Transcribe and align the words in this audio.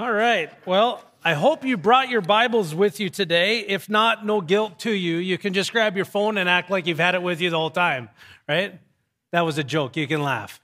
All 0.00 0.10
right. 0.10 0.50
Well, 0.66 1.04
I 1.22 1.34
hope 1.34 1.62
you 1.62 1.76
brought 1.76 2.08
your 2.08 2.22
Bibles 2.22 2.74
with 2.74 3.00
you 3.00 3.10
today. 3.10 3.58
If 3.58 3.90
not, 3.90 4.24
no 4.24 4.40
guilt 4.40 4.78
to 4.78 4.90
you. 4.90 5.18
You 5.18 5.36
can 5.36 5.52
just 5.52 5.72
grab 5.72 5.94
your 5.94 6.06
phone 6.06 6.38
and 6.38 6.48
act 6.48 6.70
like 6.70 6.86
you've 6.86 6.98
had 6.98 7.14
it 7.14 7.20
with 7.20 7.42
you 7.42 7.50
the 7.50 7.58
whole 7.58 7.68
time, 7.68 8.08
right? 8.48 8.80
That 9.32 9.42
was 9.42 9.58
a 9.58 9.62
joke. 9.62 9.98
You 9.98 10.06
can 10.06 10.22
laugh. 10.22 10.58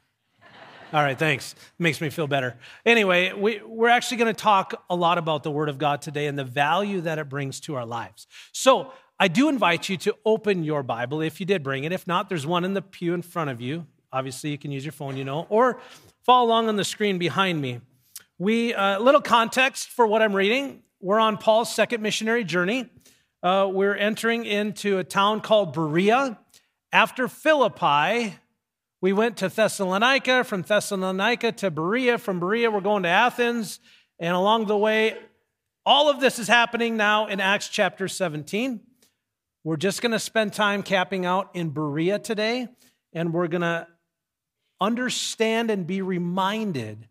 All 0.91 1.03
right, 1.03 1.19
thanks. 1.19 1.55
Makes 1.79 2.01
me 2.01 2.09
feel 2.09 2.27
better. 2.27 2.57
Anyway, 2.87 3.35
we, 3.35 3.61
we're 3.63 3.91
actually 3.91 4.17
going 4.17 4.35
to 4.35 4.43
talk 4.43 4.83
a 4.89 4.97
lot 4.97 5.19
about 5.19 5.43
the 5.43 5.51
Word 5.51 5.69
of 5.69 5.77
God 5.77 6.01
today 6.01 6.29
and 6.29 6.39
the 6.39 6.45
value 6.45 7.03
that 7.03 7.19
it 7.19 7.29
brings 7.29 7.61
to 7.61 7.75
our 7.75 7.85
lives. 7.85 8.27
So, 8.53 8.91
I 9.21 9.29
do 9.29 9.51
invite 9.51 9.91
you 9.91 9.99
to 9.99 10.17
open 10.25 10.65
your 10.65 10.83
Bible 10.83 11.21
if 11.21 11.41
you 11.41 11.47
did 11.47 11.63
bring 11.63 11.85
it. 11.85 11.93
If 11.93 12.07
not, 12.07 12.31
there's 12.31 12.47
one 12.47 12.65
in 12.65 12.73
the 12.73 12.81
pew 12.81 13.13
in 13.13 13.21
front 13.21 13.51
of 13.51 13.61
you. 13.61 13.85
Obviously, 14.11 14.49
you 14.49 14.57
can 14.57 14.73
use 14.73 14.83
your 14.87 14.93
phone, 14.93 15.19
you 15.19 15.25
know, 15.25 15.47
or 15.51 15.79
follow 16.23 16.47
along 16.47 16.71
on 16.71 16.77
the 16.77 16.85
screen 16.85 17.19
behind 17.19 17.61
me. 17.61 17.83
We, 18.39 18.75
a 18.75 18.79
uh, 18.79 18.99
little 18.99 19.23
context 19.23 19.89
for 19.89 20.07
what 20.07 20.21
I'm 20.21 20.37
reading. 20.37 20.83
We're 21.01 21.19
on 21.19 21.39
Paul's 21.39 21.75
second 21.75 22.03
missionary 22.03 22.45
journey. 22.45 22.91
Uh, 23.43 23.71
we're 23.73 23.95
entering 23.95 24.45
into 24.45 24.99
a 24.99 25.05
town 25.05 25.41
called 25.41 25.73
Berea. 25.73 26.39
After 26.93 27.29
Philippi, 27.29 28.35
we 29.01 29.15
went 29.15 29.39
to 29.39 29.49
Thessalonica. 29.49 30.45
From 30.45 30.61
Thessalonica 30.61 31.53
to 31.53 31.71
Berea. 31.71 32.19
From 32.19 32.39
Berea, 32.39 32.71
we're 32.71 32.83
going 32.83 33.05
to 33.05 33.09
Athens. 33.09 33.81
And 34.19 34.35
along 34.35 34.67
the 34.67 34.77
way, 34.77 35.17
all 35.87 36.11
of 36.11 36.21
this 36.21 36.39
is 36.39 36.47
happening 36.47 36.99
now 36.99 37.29
in 37.29 37.41
Acts 37.41 37.71
chapter 37.71 38.07
17. 38.07 38.83
We're 39.65 39.79
just 39.79 40.03
going 40.03 40.13
to 40.13 40.19
spend 40.19 40.53
time 40.53 40.83
capping 40.83 41.25
out 41.25 41.53
in 41.55 41.71
Berea 41.71 42.19
today, 42.19 42.69
and 43.15 43.33
we're 43.33 43.49
going 43.49 43.63
to 43.63 43.87
understand 44.79 45.71
and 45.71 45.87
be 45.87 46.03
reminded 46.03 47.09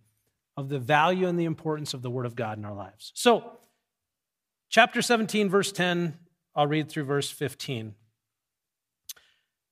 of 0.58 0.70
the 0.70 0.80
value 0.80 1.28
and 1.28 1.40
the 1.40 1.46
importance 1.46 1.94
of 1.94 2.02
the 2.02 2.10
Word 2.10 2.26
of 2.26 2.36
God 2.36 2.58
in 2.58 2.66
our 2.66 2.74
lives. 2.74 3.12
So, 3.16 3.58
chapter 4.70 5.02
17, 5.02 5.50
verse 5.50 5.72
10, 5.72 6.18
I'll 6.56 6.68
read 6.68 6.90
through 6.90 7.04
verse 7.04 7.30
15. 7.30 7.96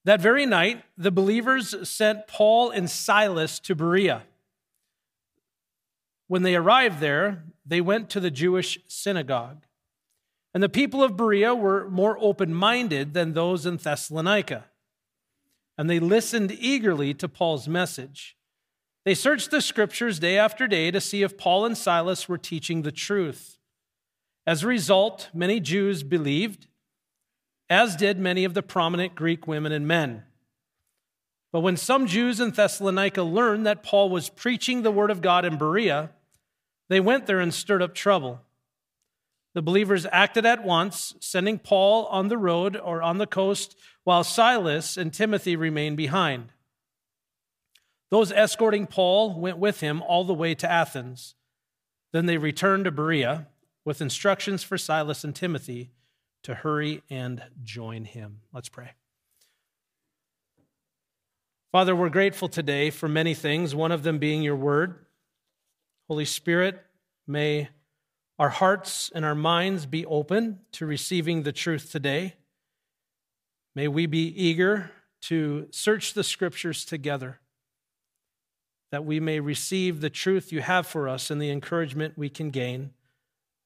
That 0.06 0.20
very 0.20 0.46
night, 0.46 0.84
the 0.98 1.12
believers 1.12 1.88
sent 1.88 2.28
Paul 2.28 2.72
and 2.72 2.90
Silas 2.90 3.60
to 3.60 3.76
Berea. 3.76 4.24
When 6.28 6.44
they 6.44 6.56
arrived 6.56 7.00
there, 7.00 7.44
they 7.66 7.80
went 7.80 8.10
to 8.10 8.20
the 8.20 8.32
Jewish 8.32 8.78
synagogue. 8.88 9.64
And 10.54 10.62
the 10.62 10.70
people 10.70 11.04
of 11.04 11.16
Berea 11.16 11.56
were 11.56 11.90
more 11.90 12.18
open 12.20 12.54
minded 12.54 13.14
than 13.14 13.34
those 13.34 13.66
in 13.66 13.78
Thessalonica. 13.78 14.66
And 15.78 15.90
they 15.90 16.00
listened 16.00 16.52
eagerly 16.52 17.14
to 17.16 17.30
Paul's 17.30 17.68
message. 17.68 18.36
They 19.06 19.16
searched 19.16 19.52
the 19.52 19.62
scriptures 19.62 20.20
day 20.20 20.38
after 20.38 20.68
day 20.68 20.90
to 20.92 21.02
see 21.02 21.24
if 21.24 21.38
Paul 21.38 21.66
and 21.66 21.78
Silas 21.78 22.30
were 22.30 22.38
teaching 22.38 22.82
the 22.82 22.92
truth. 22.92 23.58
As 24.48 24.64
a 24.64 24.68
result, 24.68 25.30
many 25.34 25.60
Jews 25.60 26.04
believed, 26.04 26.68
as 27.70 27.96
did 27.96 28.20
many 28.20 28.46
of 28.46 28.54
the 28.54 28.64
prominent 28.64 29.16
Greek 29.16 29.48
women 29.48 29.72
and 29.72 29.88
men. 29.88 30.24
But 31.52 31.62
when 31.62 31.78
some 31.78 32.08
Jews 32.08 32.40
in 32.40 32.52
Thessalonica 32.52 33.24
learned 33.24 33.66
that 33.66 33.84
Paul 33.84 34.10
was 34.10 34.30
preaching 34.30 34.82
the 34.82 34.92
word 34.92 35.12
of 35.12 35.22
God 35.22 35.46
in 35.46 35.58
Berea, 35.58 36.12
they 36.90 37.00
went 37.00 37.28
there 37.28 37.40
and 37.40 37.54
stirred 37.54 37.82
up 37.82 37.94
trouble. 37.94 38.42
The 39.54 39.62
believers 39.62 40.08
acted 40.12 40.46
at 40.46 40.64
once, 40.64 41.14
sending 41.20 41.60
Paul 41.60 42.06
on 42.08 42.28
the 42.28 42.40
road 42.40 42.76
or 42.76 43.04
on 43.04 43.20
the 43.20 43.28
coast, 43.28 43.78
while 44.04 44.24
Silas 44.24 44.98
and 44.98 45.14
Timothy 45.14 45.56
remained 45.56 45.96
behind. 45.96 46.53
Those 48.14 48.32
escorting 48.32 48.86
Paul 48.86 49.40
went 49.40 49.58
with 49.58 49.80
him 49.80 50.04
all 50.04 50.24
the 50.24 50.36
way 50.36 50.54
to 50.54 50.72
Athens. 50.72 51.34
Then 52.12 52.28
they 52.28 52.38
returned 52.38 52.86
to 52.86 52.92
Berea 52.92 53.48
with 53.86 54.02
instructions 54.02 54.62
for 54.62 54.78
Silas 54.78 55.24
and 55.24 55.36
Timothy 55.36 55.90
to 56.44 56.54
hurry 56.54 57.02
and 57.10 57.42
join 57.64 58.06
him. 58.06 58.42
Let's 58.54 58.70
pray. 58.70 58.92
Father, 61.72 61.96
we're 61.96 62.10
grateful 62.10 62.48
today 62.48 62.92
for 62.92 63.10
many 63.10 63.34
things, 63.34 63.74
one 63.74 63.92
of 63.92 64.04
them 64.04 64.20
being 64.20 64.44
your 64.44 64.58
word. 64.58 65.08
Holy 66.08 66.26
Spirit, 66.26 66.86
may 67.26 67.70
our 68.38 68.50
hearts 68.50 69.12
and 69.16 69.26
our 69.26 69.34
minds 69.34 69.88
be 69.88 70.06
open 70.06 70.60
to 70.74 70.86
receiving 70.86 71.42
the 71.42 71.52
truth 71.52 71.92
today. 71.92 72.36
May 73.74 73.88
we 73.88 74.06
be 74.06 74.28
eager 74.40 74.92
to 75.22 75.68
search 75.72 76.14
the 76.14 76.24
scriptures 76.24 76.86
together 76.86 77.40
that 78.94 79.06
we 79.06 79.20
may 79.20 79.40
receive 79.40 80.02
the 80.02 80.10
truth 80.12 80.52
you 80.52 80.62
have 80.62 80.86
for 80.86 81.10
us 81.10 81.32
and 81.32 81.42
the 81.42 81.50
encouragement 81.50 82.16
we 82.16 82.30
can 82.30 82.52
gain 82.52 82.92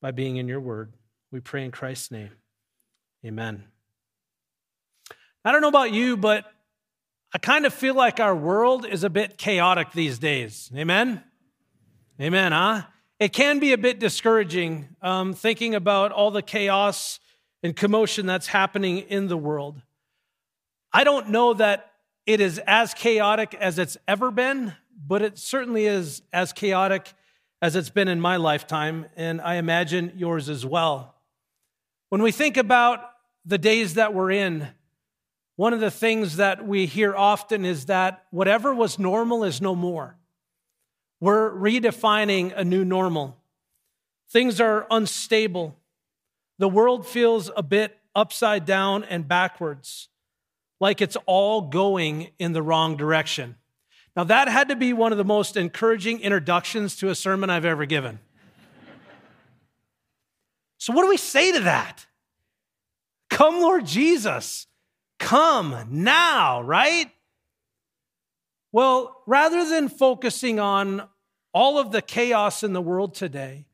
by 0.01 0.09
being 0.09 0.37
in 0.37 0.47
your 0.47 0.61
word. 0.61 0.93
We 1.33 1.41
pray 1.41 1.65
in 1.65 1.71
Christ's 1.71 2.11
name. 2.11 2.29
Amen. 3.25 3.65
I 5.43 5.51
don't 5.51 5.59
know 5.59 5.67
about 5.67 5.91
you, 5.91 6.15
but 6.15 6.45
I 7.33 7.39
kind 7.39 7.65
of 7.65 7.73
feel 7.73 7.93
like 7.93 8.21
our 8.21 8.33
world 8.33 8.85
is 8.85 9.03
a 9.03 9.09
bit 9.09 9.37
chaotic 9.37 9.91
these 9.91 10.17
days. 10.17 10.71
Amen? 10.73 11.21
Amen, 12.21 12.53
huh? 12.53 12.83
It 13.19 13.33
can 13.33 13.59
be 13.59 13.73
a 13.73 13.77
bit 13.77 13.99
discouraging 13.99 14.95
um, 15.01 15.33
thinking 15.33 15.75
about 15.75 16.13
all 16.13 16.31
the 16.31 16.41
chaos 16.41 17.19
and 17.61 17.75
commotion 17.75 18.27
that's 18.27 18.47
happening 18.47 18.99
in 18.99 19.27
the 19.27 19.35
world. 19.35 19.81
I 20.93 21.03
don't 21.03 21.31
know 21.31 21.53
that 21.53 21.91
it 22.25 22.39
is 22.39 22.59
as 22.65 22.93
chaotic 22.93 23.53
as 23.55 23.77
it's 23.77 23.97
ever 24.07 24.31
been, 24.31 24.73
but 24.97 25.21
it 25.21 25.37
certainly 25.37 25.85
is 25.85 26.21
as 26.33 26.53
chaotic 26.53 27.13
as 27.61 27.75
it's 27.75 27.89
been 27.89 28.07
in 28.07 28.19
my 28.19 28.37
lifetime, 28.37 29.05
and 29.15 29.41
I 29.41 29.55
imagine 29.55 30.13
yours 30.15 30.49
as 30.49 30.65
well. 30.65 31.15
When 32.09 32.21
we 32.21 32.31
think 32.31 32.57
about 32.57 32.99
the 33.45 33.57
days 33.57 33.95
that 33.95 34.13
we're 34.13 34.31
in, 34.31 34.67
one 35.55 35.73
of 35.73 35.79
the 35.79 35.91
things 35.91 36.37
that 36.37 36.67
we 36.67 36.85
hear 36.85 37.15
often 37.15 37.65
is 37.65 37.85
that 37.87 38.25
whatever 38.29 38.73
was 38.73 38.99
normal 38.99 39.43
is 39.43 39.59
no 39.59 39.75
more. 39.75 40.17
We're 41.19 41.51
redefining 41.51 42.53
a 42.55 42.63
new 42.63 42.85
normal. 42.85 43.37
Things 44.29 44.61
are 44.61 44.85
unstable. 44.91 45.75
The 46.59 46.69
world 46.69 47.07
feels 47.07 47.49
a 47.55 47.63
bit 47.63 47.97
upside 48.15 48.65
down 48.65 49.03
and 49.03 49.27
backwards, 49.27 50.09
like 50.79 51.01
it's 51.01 51.17
all 51.25 51.61
going 51.61 52.29
in 52.37 52.53
the 52.53 52.61
wrong 52.61 52.97
direction. 52.97 53.55
Now, 54.17 54.23
that 54.23 54.47
had 54.47 54.69
to 54.69 54.75
be 54.75 54.93
one 54.93 55.11
of 55.11 55.19
the 55.19 55.23
most 55.23 55.55
encouraging 55.55 56.21
introductions 56.21 56.95
to 56.95 57.09
a 57.09 57.15
sermon 57.15 57.51
I've 57.51 57.65
ever 57.65 57.85
given. 57.85 58.17
So, 60.79 60.91
what 60.91 61.03
do 61.03 61.09
we 61.09 61.17
say 61.17 61.51
to 61.51 61.59
that? 61.59 62.07
Come, 63.29 63.61
Lord 63.61 63.85
Jesus. 63.85 64.65
Come 65.19 65.87
now, 65.91 66.63
right? 66.63 67.11
Well, 68.71 69.21
rather 69.27 69.69
than 69.69 69.87
focusing 69.87 70.59
on 70.59 71.07
all 71.53 71.77
of 71.77 71.91
the 71.91 72.01
chaos 72.01 72.63
in 72.63 72.73
the 72.73 72.81
world 72.81 73.13
today, 73.13 73.67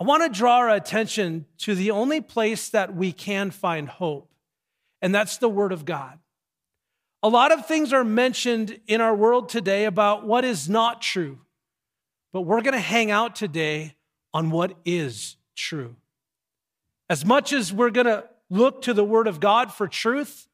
I 0.00 0.04
want 0.04 0.24
to 0.24 0.36
draw 0.36 0.56
our 0.56 0.70
attention 0.70 1.46
to 1.58 1.76
the 1.76 1.92
only 1.92 2.20
place 2.20 2.70
that 2.70 2.96
we 2.96 3.12
can 3.12 3.52
find 3.52 3.88
hope, 3.88 4.32
and 5.00 5.14
that's 5.14 5.36
the 5.36 5.48
Word 5.48 5.70
of 5.70 5.84
God. 5.84 6.18
A 7.24 7.28
lot 7.28 7.52
of 7.52 7.64
things 7.66 7.94
are 7.94 8.04
mentioned 8.04 8.80
in 8.86 9.00
our 9.00 9.14
world 9.14 9.48
today 9.48 9.86
about 9.86 10.26
what 10.26 10.44
is 10.44 10.68
not 10.68 11.00
true, 11.00 11.38
but 12.34 12.42
we're 12.42 12.60
going 12.60 12.74
to 12.74 12.78
hang 12.78 13.10
out 13.10 13.34
today 13.34 13.96
on 14.34 14.50
what 14.50 14.74
is 14.84 15.36
true. 15.56 15.96
As 17.08 17.24
much 17.24 17.54
as 17.54 17.72
we're 17.72 17.88
going 17.88 18.08
to 18.08 18.28
look 18.50 18.82
to 18.82 18.92
the 18.92 19.06
Word 19.06 19.26
of 19.26 19.40
God 19.40 19.72
for 19.72 19.88
truth, 19.88 20.48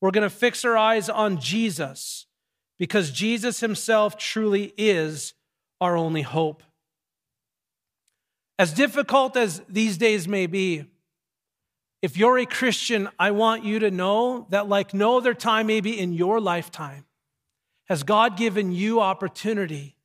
we're 0.00 0.10
going 0.10 0.28
to 0.28 0.34
fix 0.34 0.64
our 0.64 0.76
eyes 0.76 1.08
on 1.08 1.38
Jesus 1.38 2.26
because 2.76 3.12
Jesus 3.12 3.60
Himself 3.60 4.16
truly 4.16 4.74
is 4.76 5.34
our 5.80 5.96
only 5.96 6.22
hope. 6.22 6.64
As 8.58 8.72
difficult 8.72 9.36
as 9.36 9.62
these 9.68 9.96
days 9.96 10.26
may 10.26 10.48
be, 10.48 10.86
if 12.02 12.16
you're 12.16 12.38
a 12.38 12.46
Christian, 12.46 13.08
I 13.18 13.30
want 13.30 13.64
you 13.64 13.80
to 13.80 13.90
know 13.90 14.46
that, 14.50 14.68
like 14.68 14.94
no 14.94 15.18
other 15.18 15.34
time, 15.34 15.66
maybe 15.66 15.98
in 15.98 16.12
your 16.12 16.40
lifetime, 16.40 17.04
has 17.88 18.02
God 18.02 18.36
given 18.36 18.72
you 18.72 19.00
opportunity 19.00 19.96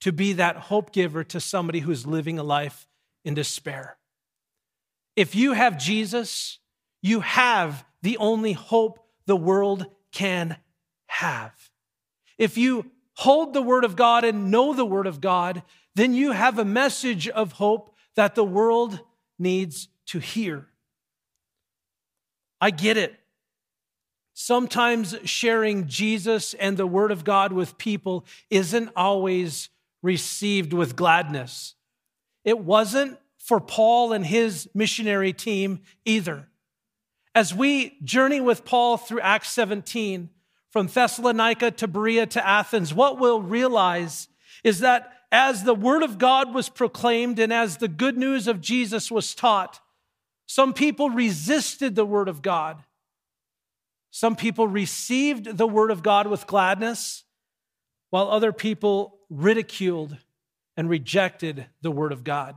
to 0.00 0.12
be 0.12 0.34
that 0.34 0.56
hope 0.56 0.92
giver 0.92 1.24
to 1.24 1.40
somebody 1.40 1.80
who's 1.80 2.06
living 2.06 2.38
a 2.38 2.42
life 2.42 2.86
in 3.24 3.34
despair. 3.34 3.96
If 5.16 5.34
you 5.34 5.52
have 5.52 5.78
Jesus, 5.78 6.58
you 7.02 7.20
have 7.20 7.84
the 8.02 8.16
only 8.18 8.52
hope 8.52 8.98
the 9.26 9.36
world 9.36 9.86
can 10.12 10.56
have. 11.06 11.52
If 12.36 12.56
you 12.56 12.90
hold 13.14 13.52
the 13.52 13.62
Word 13.62 13.84
of 13.84 13.96
God 13.96 14.24
and 14.24 14.50
know 14.50 14.74
the 14.74 14.86
Word 14.86 15.06
of 15.06 15.20
God, 15.20 15.62
then 15.94 16.14
you 16.14 16.32
have 16.32 16.58
a 16.58 16.64
message 16.64 17.28
of 17.28 17.52
hope 17.52 17.94
that 18.14 18.36
the 18.36 18.44
world 18.44 19.00
needs 19.38 19.88
to 20.06 20.20
hear. 20.20 20.67
I 22.60 22.70
get 22.70 22.96
it. 22.96 23.18
Sometimes 24.34 25.16
sharing 25.24 25.88
Jesus 25.88 26.54
and 26.54 26.76
the 26.76 26.86
Word 26.86 27.10
of 27.10 27.24
God 27.24 27.52
with 27.52 27.78
people 27.78 28.24
isn't 28.50 28.90
always 28.94 29.68
received 30.02 30.72
with 30.72 30.96
gladness. 30.96 31.74
it 32.44 32.58
wasn't 32.60 33.18
for 33.36 33.60
Paul 33.60 34.12
and 34.12 34.24
his 34.24 34.68
missionary 34.74 35.32
team 35.32 35.80
either. 36.04 36.48
As 37.34 37.54
we 37.54 37.98
journey 38.02 38.40
with 38.40 38.64
Paul 38.64 38.96
through 38.96 39.20
Acts 39.20 39.50
17, 39.52 40.30
from 40.70 40.86
Thessalonica 40.86 41.70
to 41.72 41.88
Berea 41.88 42.26
to 42.26 42.46
Athens, 42.46 42.92
what 42.92 43.18
we'll 43.18 43.42
realize 43.42 44.28
is 44.62 44.80
that 44.80 45.12
as 45.32 45.64
the 45.64 45.74
word 45.74 46.02
of 46.02 46.18
God 46.18 46.54
was 46.54 46.68
proclaimed 46.68 47.38
and 47.38 47.52
as 47.52 47.78
the 47.78 47.88
good 47.88 48.16
news 48.16 48.48
of 48.48 48.60
Jesus 48.60 49.10
was 49.10 49.34
taught, 49.34 49.80
some 50.48 50.72
people 50.72 51.10
resisted 51.10 51.94
the 51.94 52.06
word 52.06 52.26
of 52.26 52.40
God. 52.40 52.82
Some 54.10 54.34
people 54.34 54.66
received 54.66 55.58
the 55.58 55.66
word 55.66 55.90
of 55.90 56.02
God 56.02 56.26
with 56.26 56.46
gladness, 56.46 57.24
while 58.08 58.30
other 58.30 58.50
people 58.50 59.18
ridiculed 59.28 60.16
and 60.74 60.88
rejected 60.88 61.66
the 61.82 61.90
word 61.90 62.12
of 62.12 62.24
God. 62.24 62.56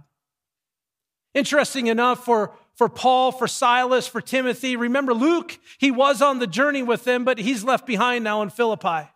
Interesting 1.34 1.88
enough 1.88 2.24
for, 2.24 2.54
for 2.76 2.88
Paul, 2.88 3.34
for 3.34 3.48
Silas, 3.48 4.08
for 4.08 4.22
Timothy. 4.22 4.78
Remember, 4.78 5.14
Luke, 5.14 5.60
he 5.78 5.92
was 5.92 6.22
on 6.22 6.40
the 6.40 6.48
journey 6.48 6.84
with 6.84 7.04
them, 7.04 7.26
but 7.26 7.40
he's 7.40 7.62
left 7.62 7.86
behind 7.86 8.24
now 8.24 8.42
in 8.42 8.50
Philippi. 8.50 9.10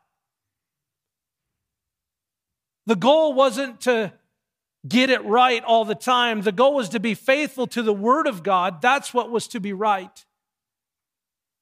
The 2.88 2.98
goal 2.98 3.34
wasn't 3.34 3.80
to 3.82 4.12
get 4.88 5.10
it 5.10 5.24
right 5.26 5.64
all 5.64 5.86
the 5.86 5.96
time. 5.96 6.42
The 6.42 6.52
goal 6.52 6.76
was 6.76 6.90
to 6.90 7.00
be 7.00 7.14
faithful 7.14 7.68
to 7.68 7.82
the 7.82 7.94
Word 7.94 8.28
of 8.28 8.44
God. 8.44 8.82
That's 8.82 9.14
what 9.14 9.32
was 9.32 9.48
to 9.50 9.60
be 9.60 9.74
right. 9.74 10.26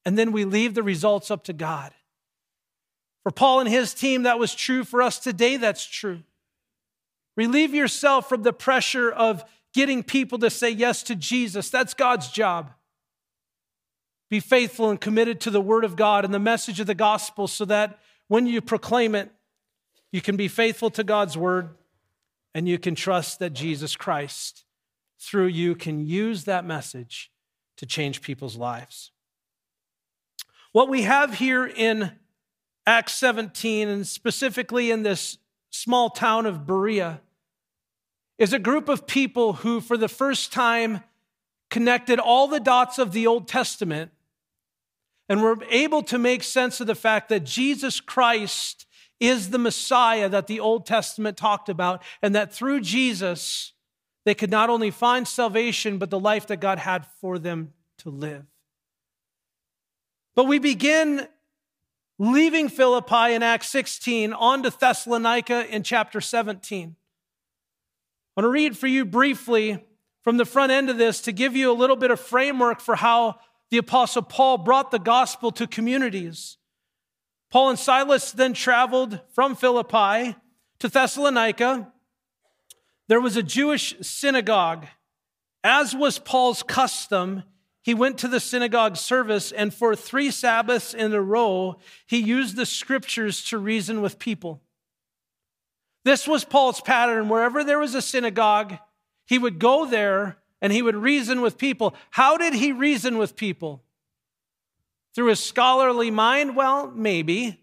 And 0.05 0.17
then 0.17 0.31
we 0.31 0.45
leave 0.45 0.73
the 0.73 0.83
results 0.83 1.31
up 1.31 1.43
to 1.45 1.53
God. 1.53 1.93
For 3.23 3.31
Paul 3.31 3.61
and 3.61 3.69
his 3.69 3.93
team, 3.93 4.23
that 4.23 4.39
was 4.39 4.53
true. 4.53 4.83
For 4.83 5.01
us 5.01 5.19
today, 5.19 5.55
that's 5.55 5.85
true. 5.85 6.23
Relieve 7.37 7.73
yourself 7.73 8.27
from 8.27 8.43
the 8.43 8.53
pressure 8.53 9.09
of 9.09 9.45
getting 9.73 10.03
people 10.03 10.37
to 10.39 10.49
say 10.49 10.69
yes 10.69 11.01
to 11.03 11.15
Jesus. 11.15 11.69
That's 11.69 11.93
God's 11.93 12.29
job. 12.29 12.71
Be 14.29 14.39
faithful 14.39 14.89
and 14.89 14.99
committed 14.99 15.39
to 15.41 15.49
the 15.49 15.61
Word 15.61 15.85
of 15.85 15.95
God 15.95 16.25
and 16.25 16.33
the 16.33 16.39
message 16.39 16.79
of 16.79 16.87
the 16.87 16.95
gospel 16.95 17.47
so 17.47 17.65
that 17.65 17.99
when 18.27 18.45
you 18.45 18.61
proclaim 18.61 19.15
it, 19.15 19.31
you 20.11 20.21
can 20.21 20.35
be 20.35 20.47
faithful 20.47 20.89
to 20.91 21.03
God's 21.03 21.37
Word 21.37 21.69
and 22.53 22.67
you 22.67 22.77
can 22.77 22.95
trust 22.95 23.39
that 23.39 23.51
Jesus 23.51 23.95
Christ, 23.95 24.65
through 25.19 25.47
you, 25.47 25.75
can 25.75 26.05
use 26.05 26.43
that 26.45 26.65
message 26.65 27.31
to 27.77 27.85
change 27.85 28.21
people's 28.21 28.55
lives. 28.55 29.11
What 30.71 30.89
we 30.89 31.03
have 31.03 31.35
here 31.35 31.65
in 31.65 32.11
Acts 32.85 33.13
17, 33.15 33.87
and 33.87 34.07
specifically 34.07 34.91
in 34.91 35.03
this 35.03 35.37
small 35.69 36.09
town 36.09 36.45
of 36.45 36.65
Berea, 36.65 37.21
is 38.37 38.53
a 38.53 38.59
group 38.59 38.89
of 38.89 39.07
people 39.07 39.53
who, 39.53 39.79
for 39.79 39.97
the 39.97 40.07
first 40.07 40.51
time, 40.51 41.01
connected 41.69 42.19
all 42.19 42.47
the 42.47 42.59
dots 42.59 42.99
of 42.99 43.11
the 43.11 43.25
Old 43.25 43.47
Testament 43.47 44.11
and 45.29 45.41
were 45.41 45.57
able 45.69 46.03
to 46.03 46.17
make 46.17 46.43
sense 46.43 46.81
of 46.81 46.87
the 46.87 46.95
fact 46.95 47.29
that 47.29 47.43
Jesus 47.43 48.01
Christ 48.01 48.85
is 49.23 49.51
the 49.51 49.57
Messiah 49.57 50.27
that 50.27 50.47
the 50.47 50.59
Old 50.59 50.85
Testament 50.85 51.37
talked 51.37 51.69
about, 51.69 52.03
and 52.21 52.35
that 52.35 52.53
through 52.53 52.81
Jesus, 52.81 53.71
they 54.25 54.35
could 54.35 54.51
not 54.51 54.69
only 54.69 54.91
find 54.91 55.25
salvation, 55.27 55.97
but 55.97 56.09
the 56.09 56.19
life 56.19 56.47
that 56.47 56.57
God 56.57 56.77
had 56.77 57.05
for 57.21 57.39
them 57.39 57.71
to 57.99 58.09
live. 58.09 58.45
But 60.35 60.45
we 60.45 60.59
begin 60.59 61.27
leaving 62.19 62.67
Philippi 62.67 63.33
in 63.33 63.43
Acts 63.43 63.69
16 63.69 64.33
on 64.33 64.63
to 64.63 64.69
Thessalonica 64.69 65.73
in 65.73 65.83
chapter 65.83 66.19
17. 66.19 66.95
I 68.35 68.41
want 68.41 68.45
to 68.45 68.49
read 68.49 68.77
for 68.77 68.87
you 68.87 69.05
briefly 69.05 69.85
from 70.21 70.37
the 70.37 70.45
front 70.45 70.71
end 70.71 70.89
of 70.89 70.97
this 70.97 71.21
to 71.21 71.31
give 71.31 71.55
you 71.55 71.71
a 71.71 71.73
little 71.73 71.95
bit 71.95 72.11
of 72.11 72.19
framework 72.19 72.81
for 72.81 72.95
how 72.95 73.39
the 73.69 73.77
Apostle 73.77 74.21
Paul 74.21 74.57
brought 74.57 74.91
the 74.91 74.99
gospel 74.99 75.51
to 75.51 75.65
communities. 75.65 76.57
Paul 77.53 77.69
and 77.69 77.77
Silas 77.77 78.31
then 78.31 78.53
traveled 78.53 79.19
from 79.29 79.55
Philippi 79.55 80.35
to 80.79 80.89
Thessalonica. 80.89 81.93
There 83.07 83.21
was 83.21 83.37
a 83.37 83.43
Jewish 83.43 83.93
synagogue. 84.01 84.87
As 85.63 85.95
was 85.95 86.17
Paul's 86.17 86.63
custom, 86.63 87.43
he 87.83 87.93
went 87.93 88.17
to 88.17 88.27
the 88.27 88.39
synagogue 88.39 88.97
service, 88.97 89.51
and 89.51 89.71
for 89.71 89.95
three 89.95 90.31
Sabbaths 90.31 90.95
in 90.95 91.13
a 91.13 91.21
row, 91.21 91.77
he 92.07 92.17
used 92.17 92.55
the 92.55 92.65
scriptures 92.65 93.43
to 93.49 93.59
reason 93.59 94.01
with 94.01 94.17
people. 94.17 94.63
This 96.03 96.27
was 96.27 96.43
Paul's 96.43 96.81
pattern. 96.81 97.29
Wherever 97.29 97.63
there 97.63 97.77
was 97.77 97.93
a 97.93 98.01
synagogue, 98.01 98.79
he 99.27 99.37
would 99.37 99.59
go 99.59 99.85
there 99.85 100.37
and 100.59 100.73
he 100.73 100.81
would 100.81 100.95
reason 100.95 101.39
with 101.39 101.59
people. 101.59 101.93
How 102.09 102.35
did 102.35 102.55
he 102.55 102.71
reason 102.71 103.19
with 103.19 103.35
people? 103.35 103.83
Through 105.15 105.27
his 105.27 105.39
scholarly 105.39 106.11
mind? 106.11 106.55
Well, 106.55 106.91
maybe. 106.91 107.59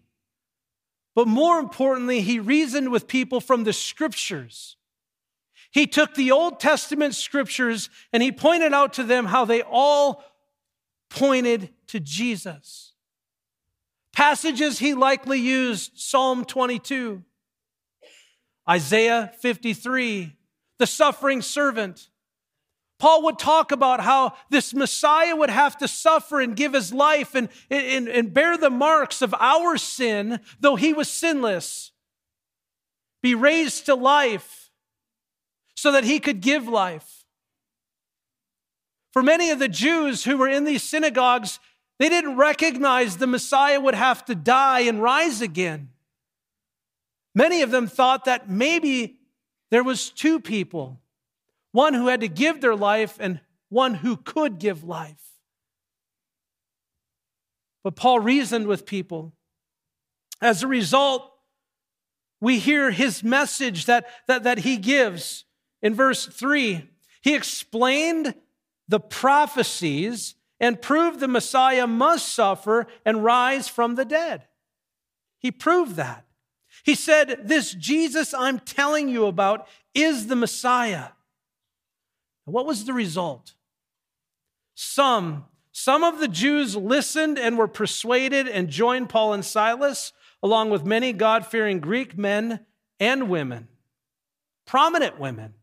But 1.15 1.27
more 1.27 1.59
importantly, 1.59 2.21
he 2.21 2.39
reasoned 2.39 2.91
with 2.91 3.07
people 3.07 3.41
from 3.41 3.63
the 3.63 3.73
scriptures. 3.73 4.77
He 5.71 5.87
took 5.87 6.15
the 6.15 6.31
Old 6.31 6.59
Testament 6.59 7.15
scriptures 7.15 7.89
and 8.13 8.21
he 8.21 8.31
pointed 8.31 8.73
out 8.73 8.93
to 8.93 9.03
them 9.03 9.25
how 9.25 9.45
they 9.45 9.61
all 9.61 10.23
pointed 11.09 11.69
to 11.87 11.99
Jesus. 11.99 12.93
Passages 14.13 14.79
he 14.79 14.93
likely 14.93 15.39
used 15.39 15.97
Psalm 15.97 16.43
22, 16.43 17.23
Isaiah 18.69 19.31
53, 19.39 20.35
the 20.79 20.87
suffering 20.87 21.41
servant. 21.41 22.09
Paul 23.01 23.23
would 23.23 23.39
talk 23.39 23.71
about 23.71 23.99
how 24.01 24.35
this 24.51 24.75
Messiah 24.75 25.35
would 25.35 25.49
have 25.49 25.75
to 25.79 25.87
suffer 25.87 26.39
and 26.39 26.55
give 26.55 26.73
his 26.73 26.93
life 26.93 27.33
and, 27.33 27.49
and, 27.71 28.07
and 28.07 28.31
bear 28.31 28.59
the 28.59 28.69
marks 28.69 29.23
of 29.23 29.33
our 29.39 29.75
sin, 29.75 30.39
though 30.59 30.75
he 30.75 30.93
was 30.93 31.09
sinless, 31.09 31.93
be 33.23 33.33
raised 33.33 33.87
to 33.87 33.95
life 33.95 34.69
so 35.75 35.91
that 35.91 36.03
he 36.03 36.19
could 36.19 36.41
give 36.41 36.67
life. 36.67 37.25
For 39.13 39.23
many 39.23 39.49
of 39.49 39.57
the 39.57 39.67
Jews 39.67 40.25
who 40.25 40.37
were 40.37 40.47
in 40.47 40.65
these 40.65 40.83
synagogues, 40.83 41.59
they 41.97 42.07
didn't 42.07 42.35
recognize 42.35 43.17
the 43.17 43.25
Messiah 43.25 43.79
would 43.81 43.95
have 43.95 44.23
to 44.25 44.35
die 44.35 44.81
and 44.81 45.01
rise 45.01 45.41
again. 45.41 45.89
Many 47.33 47.63
of 47.63 47.71
them 47.71 47.87
thought 47.87 48.25
that 48.25 48.47
maybe 48.47 49.17
there 49.71 49.83
was 49.83 50.11
two 50.11 50.39
people, 50.39 50.99
one 51.71 51.93
who 51.93 52.07
had 52.07 52.21
to 52.21 52.27
give 52.27 52.61
their 52.61 52.75
life 52.75 53.17
and 53.19 53.39
one 53.69 53.95
who 53.95 54.17
could 54.17 54.59
give 54.59 54.83
life. 54.83 55.21
But 57.83 57.95
Paul 57.95 58.19
reasoned 58.19 58.67
with 58.67 58.85
people. 58.85 59.33
As 60.41 60.63
a 60.63 60.67
result, 60.67 61.31
we 62.39 62.59
hear 62.59 62.91
his 62.91 63.23
message 63.23 63.85
that, 63.85 64.05
that, 64.27 64.43
that 64.43 64.59
he 64.59 64.77
gives 64.77 65.45
in 65.81 65.93
verse 65.93 66.25
3. 66.25 66.89
He 67.21 67.35
explained 67.35 68.35
the 68.87 68.99
prophecies 68.99 70.35
and 70.59 70.81
proved 70.81 71.19
the 71.19 71.27
Messiah 71.27 71.87
must 71.87 72.29
suffer 72.29 72.87
and 73.05 73.23
rise 73.23 73.67
from 73.67 73.95
the 73.95 74.05
dead. 74.05 74.47
He 75.39 75.51
proved 75.51 75.95
that. 75.95 76.25
He 76.83 76.95
said, 76.95 77.41
This 77.43 77.73
Jesus 77.73 78.33
I'm 78.33 78.59
telling 78.59 79.09
you 79.09 79.25
about 79.25 79.67
is 79.93 80.27
the 80.27 80.35
Messiah. 80.35 81.09
What 82.45 82.65
was 82.65 82.85
the 82.85 82.93
result? 82.93 83.53
Some, 84.75 85.45
some 85.71 86.03
of 86.03 86.19
the 86.19 86.27
Jews 86.27 86.75
listened 86.75 87.37
and 87.37 87.57
were 87.57 87.67
persuaded 87.67 88.47
and 88.47 88.69
joined 88.69 89.09
Paul 89.09 89.33
and 89.33 89.45
Silas, 89.45 90.11
along 90.41 90.69
with 90.69 90.85
many 90.85 91.13
God 91.13 91.45
fearing 91.45 91.79
Greek 91.79 92.17
men 92.17 92.65
and 92.99 93.29
women, 93.29 93.67
prominent 94.65 95.19
women. 95.19 95.53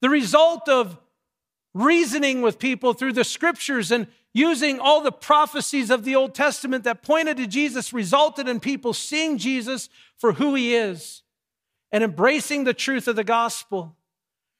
The 0.00 0.10
result 0.10 0.68
of 0.68 0.98
reasoning 1.74 2.40
with 2.40 2.58
people 2.58 2.94
through 2.94 3.12
the 3.12 3.24
scriptures 3.24 3.90
and 3.90 4.06
using 4.32 4.78
all 4.78 5.02
the 5.02 5.12
prophecies 5.12 5.90
of 5.90 6.04
the 6.04 6.14
Old 6.14 6.34
Testament 6.34 6.84
that 6.84 7.02
pointed 7.02 7.36
to 7.38 7.46
Jesus 7.46 7.92
resulted 7.92 8.48
in 8.48 8.60
people 8.60 8.94
seeing 8.94 9.38
Jesus 9.38 9.88
for 10.16 10.32
who 10.34 10.54
he 10.54 10.74
is 10.74 11.22
and 11.92 12.02
embracing 12.02 12.64
the 12.64 12.74
truth 12.74 13.08
of 13.08 13.16
the 13.16 13.24
gospel 13.24 13.96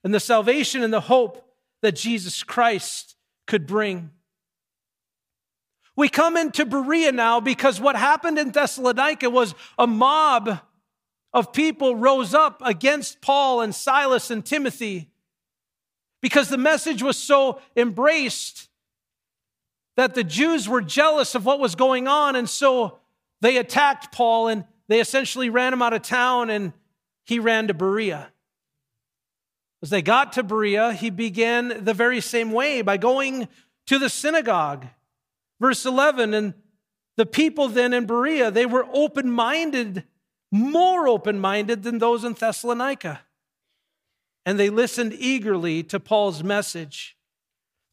and 0.07 0.15
the 0.15 0.21
salvation 0.21 0.85
and 0.85 0.93
the 0.93 1.01
hope 1.01 1.51
that 1.83 1.97
Jesus 1.97 2.45
Christ 2.45 3.17
could 3.49 3.67
bring. 3.67 4.11
We 5.97 6.09
come 6.09 6.37
into 6.37 6.65
Berea 6.65 7.11
now 7.11 7.41
because 7.41 7.81
what 7.81 7.97
happened 7.97 8.39
in 8.39 8.53
Thessalonica 8.53 9.29
was 9.29 9.57
a 9.77 9.89
mob 9.89 10.61
of 11.33 11.53
people 11.53 11.97
rose 11.97 12.35
up 12.35 12.63
against 12.65 13.21
Paul 13.21 13.63
and 13.63 13.75
Silas 13.75 14.31
and 14.31 14.47
Timothy 14.47 15.11
because 16.23 16.51
the 16.51 16.57
message 16.57 17.03
was 17.03 17.17
so 17.17 17.61
embraced 17.77 18.69
that 19.97 20.15
the 20.15 20.23
Jews 20.23 20.69
were 20.69 20.83
jealous 20.83 21.35
of 21.35 21.45
what 21.45 21.59
was 21.59 21.75
going 21.75 22.07
on, 22.07 22.37
and 22.37 22.49
so 22.49 23.01
they 23.41 23.57
attacked 23.57 24.13
Paul 24.13 24.47
and 24.47 24.67
they 24.87 25.01
essentially 25.01 25.51
ran 25.51 25.73
him 25.73 25.83
out 25.83 25.95
of 25.95 26.03
town 26.03 26.49
and 26.49 26.75
he 27.25 27.41
ran 27.41 27.67
to 27.67 27.75
Berea. 27.75 28.31
As 29.87 29.91
they 29.91 30.03
got 30.03 30.33
to 30.33 30.43
Berea, 30.43 30.95
he 30.95 31.11
began 31.11 31.85
the 31.85 31.95
very 31.95 32.21
same 32.21 32.51
way 32.51 32.83
by 32.83 32.97
going 32.97 33.47
to 33.87 34.01
the 34.01 34.11
synagogue. 34.11 34.85
Verse 35.61 35.87
11, 35.87 36.35
and 36.35 36.55
the 37.17 37.25
people 37.25 37.69
then 37.69 37.93
in 37.93 38.05
Berea, 38.05 38.51
they 38.51 38.67
were 38.67 38.85
open 38.93 39.31
minded, 39.31 40.03
more 40.51 41.07
open 41.07 41.39
minded 41.39 41.85
than 41.85 41.99
those 41.99 42.25
in 42.25 42.33
Thessalonica. 42.33 43.21
And 44.45 44.59
they 44.59 44.71
listened 44.71 45.13
eagerly 45.13 45.85
to 45.85 46.01
Paul's 46.01 46.43
message. 46.43 47.17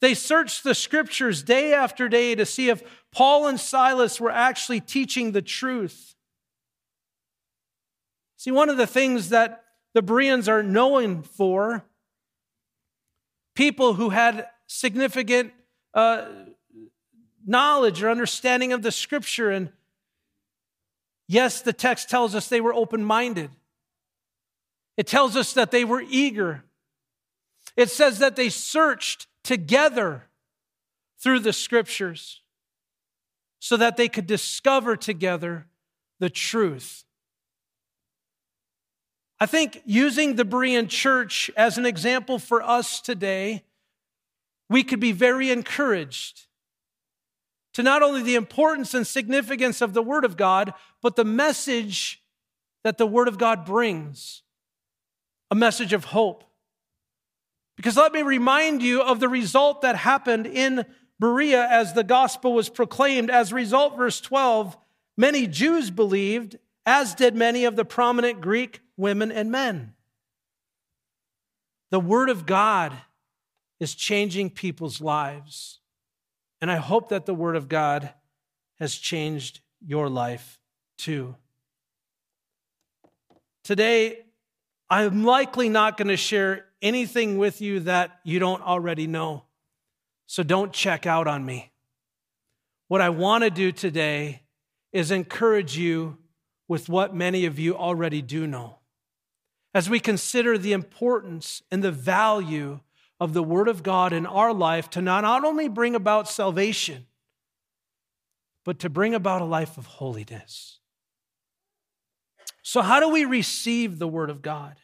They 0.02 0.16
searched 0.16 0.64
the 0.64 0.74
scriptures 0.74 1.44
day 1.44 1.76
after 1.76 2.10
day 2.10 2.34
to 2.34 2.44
see 2.44 2.70
if 2.70 2.82
Paul 3.12 3.46
and 3.46 3.60
Silas 3.60 4.20
were 4.20 4.32
actually 4.32 4.80
teaching 4.80 5.32
the 5.32 5.44
truth. 5.44 6.16
See, 8.38 8.50
one 8.50 8.70
of 8.70 8.78
the 8.78 8.88
things 8.88 9.30
that 9.30 9.63
the 9.94 10.02
Bereans 10.02 10.50
are 10.50 10.64
known 10.64 11.24
for, 11.24 11.84
people 13.56 13.94
who 13.94 14.10
had 14.10 14.48
significant 14.68 15.54
uh, 15.94 16.26
knowledge 17.46 18.02
or 18.02 18.10
understanding 18.10 18.74
of 18.74 18.82
the 18.82 18.92
scripture. 18.92 19.52
And 19.52 19.72
yes, 21.28 21.62
the 21.62 21.74
text 21.74 22.10
tells 22.10 22.34
us 22.34 22.48
they 22.48 22.62
were 22.62 22.74
open 22.74 23.04
minded, 23.04 23.52
it 24.98 25.08
tells 25.08 25.36
us 25.36 25.54
that 25.54 25.72
they 25.72 25.86
were 25.86 26.04
eager. 26.08 26.64
It 27.76 27.90
says 27.90 28.20
that 28.20 28.36
they 28.36 28.50
searched 28.50 29.26
together 29.44 30.26
through 31.18 31.40
the 31.40 31.54
scriptures 31.54 32.42
so 33.60 33.78
that 33.78 33.98
they 33.98 34.08
could 34.08 34.28
discover 34.28 34.96
together 34.96 35.66
the 36.20 36.30
truth. 36.30 37.04
I 39.44 39.46
think 39.46 39.82
using 39.84 40.38
the 40.38 40.46
Berean 40.46 40.88
church 40.88 41.52
as 41.58 41.78
an 41.78 41.86
example 41.86 42.40
for 42.40 42.64
us 42.64 43.02
today, 43.02 43.66
we 44.70 44.86
could 44.86 45.02
be 45.02 45.12
very 45.12 45.52
encouraged 45.52 46.48
to 47.74 47.84
not 47.84 48.02
only 48.02 48.24
the 48.24 48.36
importance 48.36 48.94
and 48.94 49.06
significance 49.06 49.82
of 49.82 49.94
the 49.94 50.02
Word 50.02 50.24
of 50.24 50.38
God, 50.38 50.74
but 51.02 51.18
the 51.18 51.26
message 51.26 52.24
that 52.86 52.98
the 52.98 53.06
Word 53.06 53.28
of 53.28 53.38
God 53.38 53.66
brings 53.66 54.44
a 55.52 55.56
message 55.56 55.92
of 55.92 56.06
hope. 56.06 56.46
Because 57.76 57.98
let 57.98 58.14
me 58.14 58.22
remind 58.22 58.82
you 58.82 59.02
of 59.02 59.20
the 59.20 59.28
result 59.28 59.82
that 59.82 59.98
happened 59.98 60.48
in 60.48 60.86
Berea 61.20 61.68
as 61.70 61.92
the 61.92 62.06
gospel 62.06 62.54
was 62.54 62.70
proclaimed. 62.70 63.30
As 63.30 63.52
a 63.52 63.56
result, 63.56 63.98
verse 63.98 64.22
12, 64.22 64.78
many 65.18 65.48
Jews 65.48 65.92
believed, 65.92 66.56
as 66.86 67.14
did 67.14 67.36
many 67.36 67.66
of 67.66 67.76
the 67.76 67.84
prominent 67.84 68.40
Greek 68.40 68.80
women 68.98 69.32
and 69.32 69.52
men. 69.52 69.94
The 71.92 72.00
Word 72.00 72.30
of 72.30 72.46
God 72.46 72.94
is 73.80 73.94
changing 73.96 74.50
people's 74.50 75.02
lives. 75.02 75.80
And 76.62 76.72
I 76.72 76.78
hope 76.78 77.10
that 77.10 77.26
the 77.26 77.34
Word 77.34 77.56
of 77.56 77.68
God 77.70 78.14
has 78.80 78.96
changed 78.96 79.60
your 79.86 80.10
life 80.10 80.60
too. 80.98 81.36
Today, 83.64 84.26
I'm 84.90 85.24
likely 85.24 85.70
not 85.70 85.98
going 85.98 86.10
to 86.10 86.18
share 86.18 86.66
anything 86.82 87.38
with 87.38 87.62
you 87.62 87.82
that 87.82 88.20
you 88.24 88.40
don't 88.40 88.62
already 88.62 89.08
know. 89.08 89.44
So 90.28 90.44
don't 90.44 90.74
check 90.74 91.06
out 91.06 91.28
on 91.28 91.46
me. 91.46 91.72
What 92.88 93.02
I 93.02 93.10
want 93.10 93.44
to 93.44 93.50
do 93.50 93.72
today 93.72 94.44
is 94.92 95.12
encourage 95.12 95.78
you 95.78 96.18
with 96.68 96.90
what 96.90 97.16
many 97.16 97.46
of 97.46 97.60
you 97.60 97.76
already 97.76 98.22
do 98.22 98.46
know. 98.48 98.80
As 99.74 99.90
we 99.90 100.00
consider 100.00 100.58
the 100.58 100.74
importance 100.74 101.64
and 101.72 101.84
the 101.84 101.92
value 101.92 102.80
of 103.20 103.34
the 103.34 103.44
Word 103.44 103.68
of 103.68 103.84
God 103.84 104.14
in 104.14 104.26
our 104.26 104.54
life 104.54 104.90
to 104.92 105.02
not 105.02 105.26
only 105.44 105.68
bring 105.68 105.96
about 105.96 106.30
salvation, 106.30 107.06
but 108.64 108.80
to 108.80 108.90
bring 108.90 109.14
about 109.14 109.42
a 109.42 109.46
life 109.46 109.78
of 109.78 109.86
holiness. 109.86 110.80
So, 112.62 112.82
how 112.82 113.00
do 113.00 113.10
we 113.10 113.26
receive 113.26 114.00
the 114.00 114.08
Word 114.08 114.30
of 114.30 114.42
God? 114.42 114.76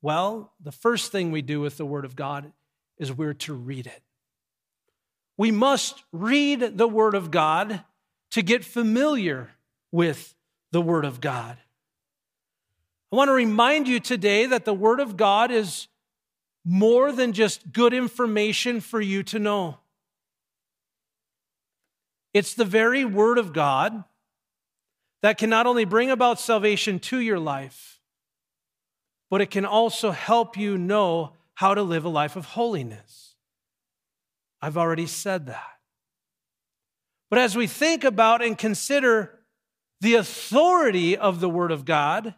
Well, 0.00 0.52
the 0.60 0.72
first 0.72 1.12
thing 1.12 1.30
we 1.30 1.42
do 1.42 1.60
with 1.60 1.76
the 1.76 1.86
Word 1.86 2.04
of 2.04 2.16
God 2.16 2.52
is 2.98 3.12
we're 3.12 3.34
to 3.34 3.54
read 3.54 3.86
it. 3.86 4.02
We 5.36 5.50
must 5.50 6.02
read 6.12 6.76
the 6.76 6.88
Word 6.88 7.14
of 7.14 7.30
God 7.30 7.82
to 8.32 8.42
get 8.42 8.64
familiar 8.64 9.50
with 9.90 10.34
the 10.70 10.80
Word 10.80 11.04
of 11.04 11.20
God. 11.20 11.58
I 13.12 13.16
want 13.16 13.28
to 13.28 13.34
remind 13.34 13.88
you 13.88 14.00
today 14.00 14.46
that 14.46 14.64
the 14.64 14.72
Word 14.72 14.98
of 14.98 15.18
God 15.18 15.50
is 15.50 15.88
more 16.64 17.12
than 17.12 17.34
just 17.34 17.70
good 17.70 17.92
information 17.92 18.80
for 18.80 19.02
you 19.02 19.22
to 19.24 19.38
know. 19.38 19.76
It's 22.32 22.54
the 22.54 22.64
very 22.64 23.04
Word 23.04 23.36
of 23.36 23.52
God 23.52 24.04
that 25.20 25.36
can 25.36 25.50
not 25.50 25.66
only 25.66 25.84
bring 25.84 26.10
about 26.10 26.40
salvation 26.40 26.98
to 27.00 27.18
your 27.18 27.38
life, 27.38 28.00
but 29.28 29.42
it 29.42 29.50
can 29.50 29.66
also 29.66 30.10
help 30.10 30.56
you 30.56 30.78
know 30.78 31.32
how 31.54 31.74
to 31.74 31.82
live 31.82 32.06
a 32.06 32.08
life 32.08 32.34
of 32.34 32.46
holiness. 32.46 33.34
I've 34.62 34.78
already 34.78 35.06
said 35.06 35.46
that. 35.46 35.78
But 37.28 37.40
as 37.40 37.56
we 37.56 37.66
think 37.66 38.04
about 38.04 38.42
and 38.42 38.56
consider 38.56 39.38
the 40.00 40.14
authority 40.14 41.16
of 41.16 41.40
the 41.40 41.50
Word 41.50 41.72
of 41.72 41.84
God, 41.84 42.34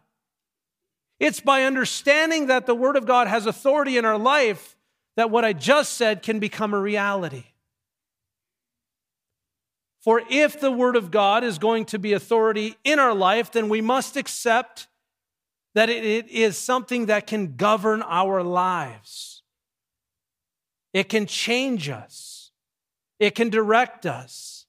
it's 1.19 1.39
by 1.39 1.63
understanding 1.63 2.47
that 2.47 2.65
the 2.65 2.75
Word 2.75 2.97
of 2.97 3.05
God 3.05 3.27
has 3.27 3.45
authority 3.45 3.97
in 3.97 4.05
our 4.05 4.17
life 4.17 4.75
that 5.15 5.31
what 5.31 5.45
I 5.45 5.53
just 5.53 5.93
said 5.93 6.21
can 6.21 6.39
become 6.39 6.73
a 6.73 6.79
reality. 6.79 7.45
For 10.01 10.21
if 10.29 10.59
the 10.59 10.71
Word 10.71 10.95
of 10.95 11.09
God 11.09 11.43
is 11.43 11.57
going 11.57 11.85
to 11.85 11.99
be 11.99 12.13
authority 12.13 12.75
in 12.83 12.99
our 12.99 13.13
life, 13.13 13.51
then 13.51 13.69
we 13.69 13.81
must 13.81 14.17
accept 14.17 14.87
that 15.73 15.89
it 15.89 16.29
is 16.29 16.57
something 16.57 17.07
that 17.07 17.27
can 17.27 17.55
govern 17.55 18.01
our 18.03 18.43
lives. 18.43 19.43
It 20.93 21.09
can 21.09 21.25
change 21.25 21.89
us, 21.89 22.51
it 23.19 23.35
can 23.35 23.49
direct 23.49 24.05
us, 24.05 24.65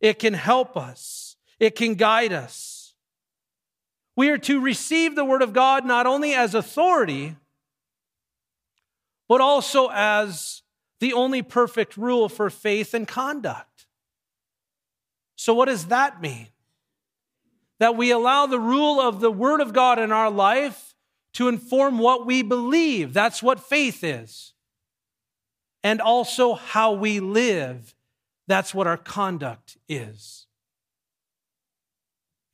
it 0.00 0.18
can 0.18 0.34
help 0.34 0.76
us, 0.76 1.36
it 1.58 1.74
can 1.74 1.94
guide 1.94 2.32
us. 2.32 2.73
We 4.16 4.30
are 4.30 4.38
to 4.38 4.60
receive 4.60 5.16
the 5.16 5.24
Word 5.24 5.42
of 5.42 5.52
God 5.52 5.84
not 5.84 6.06
only 6.06 6.34
as 6.34 6.54
authority, 6.54 7.36
but 9.28 9.40
also 9.40 9.90
as 9.92 10.62
the 11.00 11.12
only 11.12 11.42
perfect 11.42 11.96
rule 11.96 12.28
for 12.28 12.48
faith 12.50 12.94
and 12.94 13.08
conduct. 13.08 13.86
So, 15.36 15.52
what 15.52 15.66
does 15.66 15.86
that 15.86 16.20
mean? 16.20 16.48
That 17.80 17.96
we 17.96 18.10
allow 18.10 18.46
the 18.46 18.60
rule 18.60 19.00
of 19.00 19.20
the 19.20 19.32
Word 19.32 19.60
of 19.60 19.72
God 19.72 19.98
in 19.98 20.12
our 20.12 20.30
life 20.30 20.94
to 21.34 21.48
inform 21.48 21.98
what 21.98 22.24
we 22.24 22.42
believe. 22.42 23.12
That's 23.12 23.42
what 23.42 23.58
faith 23.58 24.04
is. 24.04 24.52
And 25.82 26.00
also 26.00 26.54
how 26.54 26.92
we 26.92 27.20
live. 27.20 27.94
That's 28.46 28.72
what 28.72 28.86
our 28.86 28.96
conduct 28.96 29.76
is. 29.88 30.43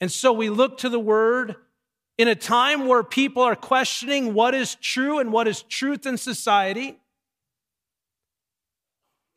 And 0.01 0.11
so 0.11 0.33
we 0.33 0.49
look 0.49 0.79
to 0.79 0.89
the 0.89 1.01
word 1.01 1.57
in 2.17 2.29
a 2.29 2.35
time 2.35 2.87
where 2.87 3.03
people 3.03 3.43
are 3.43 3.57
questioning 3.57 4.35
what 4.35 4.55
is 4.55 4.75
true 4.77 5.19
and 5.19 5.33
what 5.33 5.49
is 5.49 5.63
truth 5.63 6.07
in 6.07 6.19
society, 6.19 6.99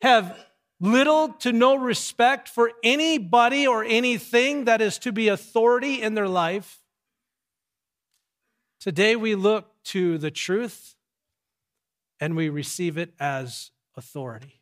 have 0.02 0.38
little 0.80 1.28
to 1.28 1.52
no 1.52 1.76
respect 1.76 2.48
for 2.48 2.72
anybody 2.82 3.66
or 3.66 3.84
anything 3.84 4.66
that 4.66 4.82
is 4.82 4.98
to 4.98 5.12
be 5.12 5.28
authority 5.28 6.02
in 6.02 6.14
their 6.14 6.28
life. 6.28 6.80
Today 8.80 9.16
we 9.16 9.34
look 9.34 9.70
to 9.84 10.18
the 10.18 10.30
truth 10.30 10.94
and 12.20 12.36
we 12.36 12.50
receive 12.50 12.98
it 12.98 13.14
as 13.18 13.70
authority. 13.96 14.60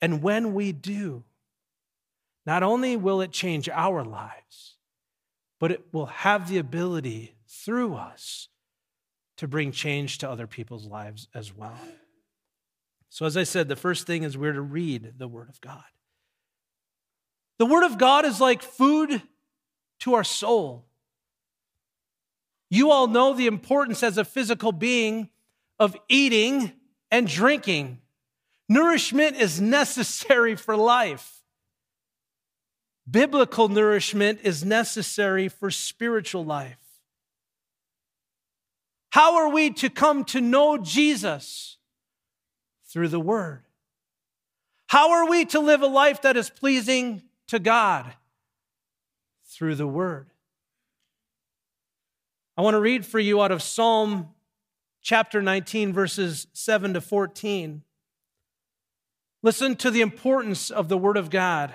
And 0.00 0.22
when 0.22 0.54
we 0.54 0.70
do, 0.70 1.24
not 2.46 2.62
only 2.62 2.96
will 2.96 3.20
it 3.20 3.32
change 3.32 3.68
our 3.68 4.04
lives, 4.04 4.76
but 5.60 5.70
it 5.70 5.84
will 5.92 6.06
have 6.06 6.48
the 6.48 6.58
ability 6.58 7.36
through 7.46 7.94
us 7.94 8.48
to 9.36 9.46
bring 9.46 9.70
change 9.70 10.18
to 10.18 10.28
other 10.28 10.46
people's 10.46 10.86
lives 10.86 11.28
as 11.34 11.54
well. 11.54 11.78
So, 13.10 13.26
as 13.26 13.36
I 13.36 13.44
said, 13.44 13.68
the 13.68 13.76
first 13.76 14.06
thing 14.06 14.22
is 14.22 14.36
we're 14.36 14.52
to 14.52 14.60
read 14.60 15.14
the 15.18 15.28
Word 15.28 15.48
of 15.48 15.60
God. 15.60 15.84
The 17.58 17.66
Word 17.66 17.84
of 17.84 17.98
God 17.98 18.24
is 18.24 18.40
like 18.40 18.62
food 18.62 19.22
to 20.00 20.14
our 20.14 20.24
soul. 20.24 20.86
You 22.70 22.90
all 22.90 23.06
know 23.08 23.34
the 23.34 23.46
importance 23.48 24.02
as 24.02 24.16
a 24.16 24.24
physical 24.24 24.72
being 24.72 25.28
of 25.78 25.96
eating 26.08 26.72
and 27.10 27.26
drinking. 27.26 27.98
Nourishment 28.68 29.36
is 29.36 29.60
necessary 29.60 30.54
for 30.54 30.76
life. 30.76 31.39
Biblical 33.10 33.68
nourishment 33.68 34.40
is 34.42 34.64
necessary 34.64 35.48
for 35.48 35.70
spiritual 35.70 36.44
life. 36.44 36.78
How 39.10 39.36
are 39.36 39.48
we 39.48 39.70
to 39.70 39.90
come 39.90 40.24
to 40.26 40.40
know 40.40 40.78
Jesus? 40.78 41.78
Through 42.92 43.08
the 43.08 43.20
Word. 43.20 43.62
How 44.88 45.12
are 45.12 45.28
we 45.28 45.44
to 45.46 45.60
live 45.60 45.82
a 45.82 45.86
life 45.86 46.22
that 46.22 46.36
is 46.36 46.50
pleasing 46.50 47.22
to 47.48 47.58
God? 47.58 48.12
Through 49.46 49.76
the 49.76 49.86
Word. 49.86 50.30
I 52.56 52.62
want 52.62 52.74
to 52.74 52.80
read 52.80 53.06
for 53.06 53.18
you 53.18 53.40
out 53.40 53.52
of 53.52 53.62
Psalm 53.62 54.28
chapter 55.00 55.40
19, 55.40 55.92
verses 55.92 56.46
7 56.52 56.94
to 56.94 57.00
14. 57.00 57.82
Listen 59.42 59.76
to 59.76 59.90
the 59.90 60.02
importance 60.02 60.70
of 60.70 60.88
the 60.88 60.98
Word 60.98 61.16
of 61.16 61.30
God. 61.30 61.74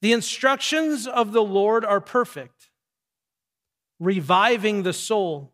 The 0.00 0.12
instructions 0.12 1.06
of 1.06 1.32
the 1.32 1.42
Lord 1.42 1.84
are 1.84 2.00
perfect, 2.00 2.70
reviving 3.98 4.82
the 4.82 4.92
soul. 4.92 5.52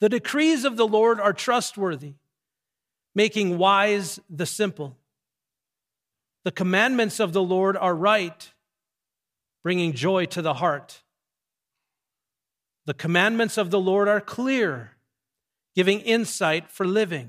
The 0.00 0.08
decrees 0.08 0.64
of 0.64 0.76
the 0.76 0.86
Lord 0.86 1.20
are 1.20 1.32
trustworthy, 1.32 2.14
making 3.14 3.58
wise 3.58 4.20
the 4.30 4.46
simple. 4.46 4.96
The 6.44 6.52
commandments 6.52 7.20
of 7.20 7.32
the 7.32 7.42
Lord 7.42 7.76
are 7.76 7.94
right, 7.94 8.50
bringing 9.62 9.92
joy 9.92 10.24
to 10.26 10.40
the 10.40 10.54
heart. 10.54 11.02
The 12.86 12.94
commandments 12.94 13.58
of 13.58 13.70
the 13.70 13.80
Lord 13.80 14.08
are 14.08 14.20
clear, 14.20 14.92
giving 15.74 16.00
insight 16.00 16.70
for 16.70 16.86
living. 16.86 17.28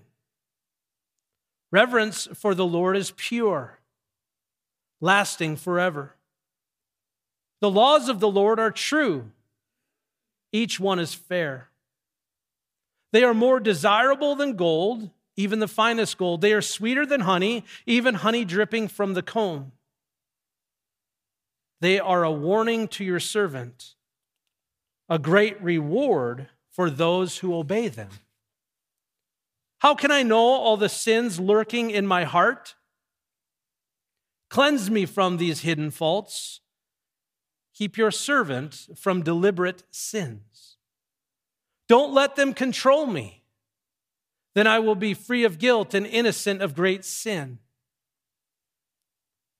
Reverence 1.71 2.29
for 2.33 2.55
the 2.55 2.65
Lord 2.65 2.95
is 2.95 3.11
pure, 3.17 3.78
lasting 5.01 5.55
forever. 5.55 6.15
The 7.61 7.69
laws 7.69 8.09
of 8.09 8.19
the 8.19 8.29
Lord 8.29 8.59
are 8.59 8.71
true, 8.71 9.31
each 10.51 10.79
one 10.79 10.99
is 10.99 11.13
fair. 11.13 11.69
They 13.11 13.23
are 13.23 13.33
more 13.33 13.59
desirable 13.59 14.35
than 14.35 14.55
gold, 14.55 15.09
even 15.35 15.59
the 15.59 15.67
finest 15.67 16.17
gold. 16.17 16.41
They 16.41 16.53
are 16.53 16.61
sweeter 16.61 17.05
than 17.05 17.21
honey, 17.21 17.63
even 17.85 18.15
honey 18.15 18.45
dripping 18.45 18.87
from 18.87 19.13
the 19.13 19.23
comb. 19.23 19.71
They 21.81 21.99
are 21.99 22.23
a 22.23 22.31
warning 22.31 22.87
to 22.89 23.03
your 23.03 23.19
servant, 23.19 23.95
a 25.07 25.17
great 25.17 25.61
reward 25.61 26.49
for 26.71 26.89
those 26.89 27.39
who 27.39 27.55
obey 27.55 27.87
them. 27.87 28.09
How 29.79 29.95
can 29.95 30.11
I 30.11 30.23
know 30.23 30.39
all 30.39 30.77
the 30.77 30.89
sins 30.89 31.39
lurking 31.39 31.89
in 31.89 32.05
my 32.05 32.25
heart? 32.25 32.75
Cleanse 34.49 34.89
me 34.89 35.05
from 35.05 35.37
these 35.37 35.61
hidden 35.61 35.91
faults. 35.91 36.61
Keep 37.73 37.97
your 37.97 38.11
servant 38.11 38.89
from 38.95 39.23
deliberate 39.23 39.83
sins. 39.91 40.77
Don't 41.87 42.13
let 42.13 42.35
them 42.35 42.53
control 42.53 43.05
me. 43.05 43.43
Then 44.55 44.67
I 44.67 44.79
will 44.79 44.95
be 44.95 45.13
free 45.13 45.43
of 45.43 45.59
guilt 45.59 45.93
and 45.93 46.05
innocent 46.05 46.61
of 46.61 46.75
great 46.75 47.05
sin. 47.05 47.59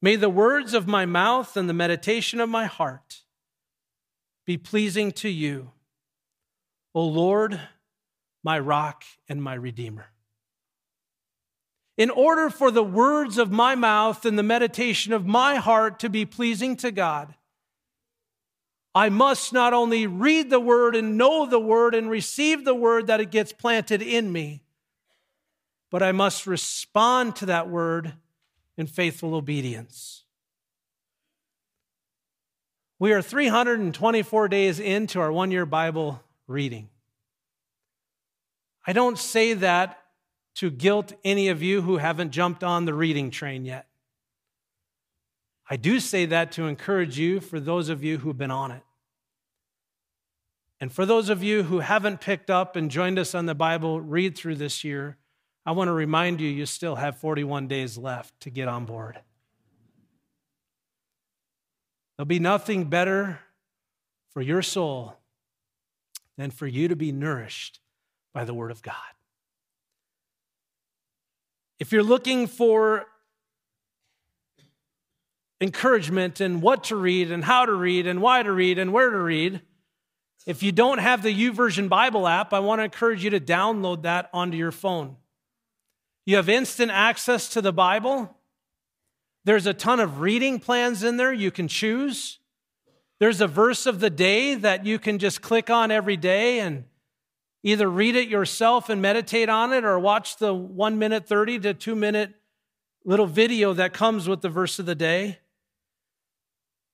May 0.01 0.15
the 0.15 0.29
words 0.29 0.73
of 0.73 0.87
my 0.87 1.05
mouth 1.05 1.55
and 1.55 1.69
the 1.69 1.73
meditation 1.73 2.39
of 2.39 2.49
my 2.49 2.65
heart 2.65 3.23
be 4.45 4.57
pleasing 4.57 5.11
to 5.13 5.29
you, 5.29 5.71
O 6.95 7.05
Lord 7.05 7.59
my 8.43 8.57
rock 8.57 9.03
and 9.27 9.43
my 9.43 9.53
redeemer. 9.53 10.07
In 11.99 12.09
order 12.09 12.49
for 12.49 12.71
the 12.71 12.81
words 12.81 13.37
of 13.37 13.51
my 13.51 13.75
mouth 13.75 14.25
and 14.25 14.39
the 14.39 14.43
meditation 14.43 15.11
of 15.11 15.25
my 15.25 15.55
heart 15.55 15.99
to 15.99 16.09
be 16.09 16.25
pleasing 16.25 16.77
to 16.77 16.91
God, 16.91 17.35
I 18.95 19.09
must 19.09 19.51
not 19.51 19.73
only 19.73 20.07
read 20.07 20.49
the 20.49 20.61
word 20.61 20.95
and 20.95 21.17
know 21.17 21.45
the 21.45 21.59
word 21.59 21.93
and 21.93 22.09
receive 22.09 22.63
the 22.63 22.73
word 22.73 23.07
that 23.07 23.19
it 23.19 23.31
gets 23.31 23.51
planted 23.51 24.01
in 24.01 24.31
me, 24.31 24.63
but 25.91 26.01
I 26.01 26.13
must 26.13 26.47
respond 26.47 27.35
to 27.35 27.47
that 27.47 27.67
word 27.67 28.13
in 28.77 28.87
faithful 28.87 29.35
obedience. 29.35 30.23
We 32.97 33.11
are 33.11 33.21
324 33.21 34.47
days 34.47 34.79
into 34.79 35.19
our 35.19 35.33
one 35.33 35.51
year 35.51 35.65
Bible 35.65 36.23
reading. 36.47 36.87
I 38.87 38.93
don't 38.93 39.17
say 39.17 39.53
that 39.55 39.99
to 40.59 40.69
guilt 40.69 41.13
any 41.23 41.47
of 41.47 41.63
you 41.63 41.81
who 41.83 41.95
haven't 41.95 42.31
jumped 42.31 42.65
on 42.65 42.83
the 42.83 42.93
reading 42.93 43.31
train 43.31 43.63
yet. 43.63 43.87
I 45.69 45.77
do 45.77 46.01
say 46.01 46.25
that 46.25 46.51
to 46.53 46.67
encourage 46.67 47.17
you 47.17 47.39
for 47.39 47.61
those 47.61 47.87
of 47.87 48.03
you 48.03 48.17
who've 48.17 48.37
been 48.37 48.51
on 48.51 48.71
it. 48.71 48.83
And 50.81 50.91
for 50.91 51.05
those 51.05 51.29
of 51.29 51.41
you 51.41 51.63
who 51.63 51.79
haven't 51.79 52.19
picked 52.19 52.49
up 52.49 52.75
and 52.75 52.91
joined 52.91 53.17
us 53.17 53.33
on 53.33 53.45
the 53.45 53.55
Bible 53.55 54.01
read 54.01 54.37
through 54.37 54.55
this 54.55 54.83
year, 54.83 55.15
I 55.65 55.71
want 55.71 55.87
to 55.87 55.93
remind 55.93 56.41
you 56.41 56.49
you 56.49 56.65
still 56.65 56.95
have 56.95 57.17
41 57.19 57.69
days 57.69 57.97
left 57.97 58.37
to 58.41 58.49
get 58.49 58.67
on 58.67 58.83
board. 58.83 59.17
There'll 62.17 62.27
be 62.27 62.39
nothing 62.39 62.89
better 62.89 63.39
for 64.33 64.41
your 64.41 64.61
soul 64.61 65.15
than 66.37 66.51
for 66.51 66.67
you 66.67 66.89
to 66.89 66.97
be 66.97 67.13
nourished 67.13 67.79
by 68.33 68.43
the 68.43 68.53
Word 68.53 68.71
of 68.71 68.81
God. 68.81 68.95
If 71.79 71.93
you're 71.93 72.03
looking 72.03 72.47
for 72.47 73.05
encouragement 75.61 76.41
in 76.41 76.59
what 76.59 76.85
to 76.85 76.95
read 76.97 77.31
and 77.31 77.43
how 77.43 77.65
to 77.65 77.73
read 77.73 78.05
and 78.05 78.21
why 78.21 78.43
to 78.43 78.51
read 78.51 78.77
and 78.77 78.91
where 78.91 79.09
to 79.09 79.17
read, 79.17 79.61
if 80.45 80.61
you 80.61 80.73
don't 80.73 80.97
have 80.97 81.23
the 81.23 81.33
YouVersion 81.33 81.87
Bible 81.87 82.27
app, 82.27 82.53
I 82.53 82.59
want 82.59 82.79
to 82.79 82.83
encourage 82.83 83.23
you 83.23 83.29
to 83.29 83.39
download 83.39 84.03
that 84.03 84.29
onto 84.33 84.57
your 84.57 84.71
phone. 84.71 85.15
You 86.25 86.35
have 86.35 86.49
instant 86.49 86.91
access 86.91 87.47
to 87.49 87.61
the 87.61 87.73
Bible. 87.73 88.35
There's 89.45 89.65
a 89.65 89.73
ton 89.73 90.01
of 90.01 90.19
reading 90.19 90.59
plans 90.59 91.01
in 91.01 91.15
there 91.15 91.31
you 91.31 91.49
can 91.49 91.69
choose. 91.69 92.39
There's 93.19 93.41
a 93.41 93.47
verse 93.47 93.85
of 93.85 94.01
the 94.01 94.09
day 94.09 94.55
that 94.55 94.85
you 94.85 94.99
can 94.99 95.17
just 95.17 95.41
click 95.41 95.69
on 95.69 95.91
every 95.91 96.17
day 96.17 96.59
and 96.59 96.83
Either 97.63 97.89
read 97.89 98.15
it 98.15 98.29
yourself 98.29 98.89
and 98.89 99.01
meditate 99.01 99.49
on 99.49 99.73
it 99.73 99.83
or 99.83 99.99
watch 99.99 100.37
the 100.37 100.53
one 100.53 100.97
minute 100.97 101.27
30 101.27 101.59
to 101.59 101.73
two 101.73 101.95
minute 101.95 102.33
little 103.03 103.25
video 103.25 103.73
that 103.73 103.93
comes 103.93 104.27
with 104.27 104.41
the 104.41 104.49
verse 104.49 104.79
of 104.79 104.85
the 104.85 104.95
day. 104.95 105.39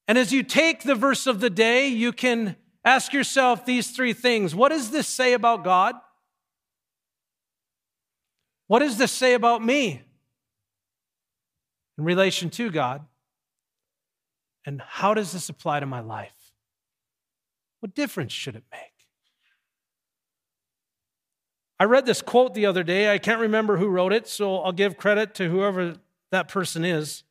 And 0.07 0.17
as 0.17 0.31
you 0.31 0.43
take 0.43 0.83
the 0.83 0.95
verse 0.95 1.27
of 1.27 1.39
the 1.39 1.49
day, 1.49 1.87
you 1.87 2.11
can 2.11 2.55
ask 2.83 3.13
yourself 3.13 3.65
these 3.65 3.91
three 3.91 4.13
things 4.13 4.55
What 4.55 4.69
does 4.69 4.91
this 4.91 5.07
say 5.07 5.33
about 5.33 5.63
God? 5.63 5.95
What 8.67 8.79
does 8.79 8.97
this 8.97 9.11
say 9.11 9.33
about 9.33 9.63
me 9.63 10.01
in 11.97 12.03
relation 12.03 12.49
to 12.51 12.71
God? 12.71 13.05
And 14.65 14.81
how 14.81 15.13
does 15.13 15.31
this 15.31 15.49
apply 15.49 15.81
to 15.81 15.85
my 15.85 15.99
life? 15.99 16.33
What 17.81 17.93
difference 17.93 18.33
should 18.33 18.55
it 18.55 18.63
make? 18.71 18.94
I 21.79 21.83
read 21.83 22.05
this 22.05 22.21
quote 22.21 22.53
the 22.53 22.65
other 22.65 22.83
day. 22.83 23.13
I 23.13 23.17
can't 23.17 23.41
remember 23.41 23.77
who 23.77 23.87
wrote 23.87 24.13
it, 24.13 24.27
so 24.27 24.59
I'll 24.59 24.71
give 24.71 24.97
credit 24.97 25.35
to 25.35 25.49
whoever 25.49 25.95
that 26.31 26.47
person 26.47 26.85
is. 26.85 27.23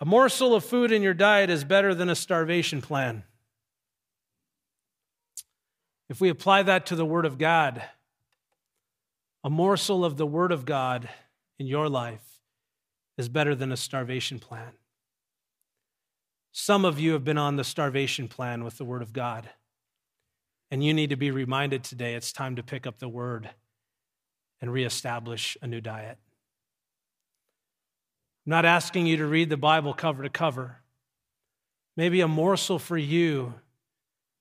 A 0.00 0.04
morsel 0.04 0.54
of 0.54 0.64
food 0.64 0.90
in 0.90 1.02
your 1.02 1.14
diet 1.14 1.48
is 1.48 1.62
better 1.62 1.94
than 1.94 2.08
a 2.08 2.16
starvation 2.16 2.82
plan. 2.82 3.22
If 6.08 6.20
we 6.20 6.28
apply 6.28 6.64
that 6.64 6.86
to 6.86 6.96
the 6.96 7.06
Word 7.06 7.24
of 7.24 7.38
God, 7.38 7.82
a 9.44 9.50
morsel 9.50 10.04
of 10.04 10.16
the 10.16 10.26
Word 10.26 10.50
of 10.50 10.64
God 10.64 11.08
in 11.58 11.66
your 11.66 11.88
life 11.88 12.40
is 13.16 13.28
better 13.28 13.54
than 13.54 13.70
a 13.70 13.76
starvation 13.76 14.40
plan. 14.40 14.72
Some 16.50 16.84
of 16.84 16.98
you 16.98 17.12
have 17.12 17.24
been 17.24 17.38
on 17.38 17.56
the 17.56 17.64
starvation 17.64 18.28
plan 18.28 18.64
with 18.64 18.78
the 18.78 18.84
Word 18.84 19.02
of 19.02 19.12
God. 19.12 19.48
And 20.72 20.82
you 20.82 20.94
need 20.94 21.10
to 21.10 21.16
be 21.16 21.30
reminded 21.30 21.84
today 21.84 22.14
it's 22.14 22.32
time 22.32 22.56
to 22.56 22.62
pick 22.62 22.86
up 22.86 22.98
the 22.98 23.08
word 23.08 23.50
and 24.58 24.72
reestablish 24.72 25.54
a 25.60 25.66
new 25.66 25.82
diet. 25.82 26.16
I'm 28.46 28.50
not 28.50 28.64
asking 28.64 29.04
you 29.04 29.18
to 29.18 29.26
read 29.26 29.50
the 29.50 29.58
Bible 29.58 29.92
cover 29.92 30.22
to 30.22 30.30
cover. 30.30 30.78
Maybe 31.94 32.22
a 32.22 32.26
morsel 32.26 32.78
for 32.78 32.96
you 32.96 33.52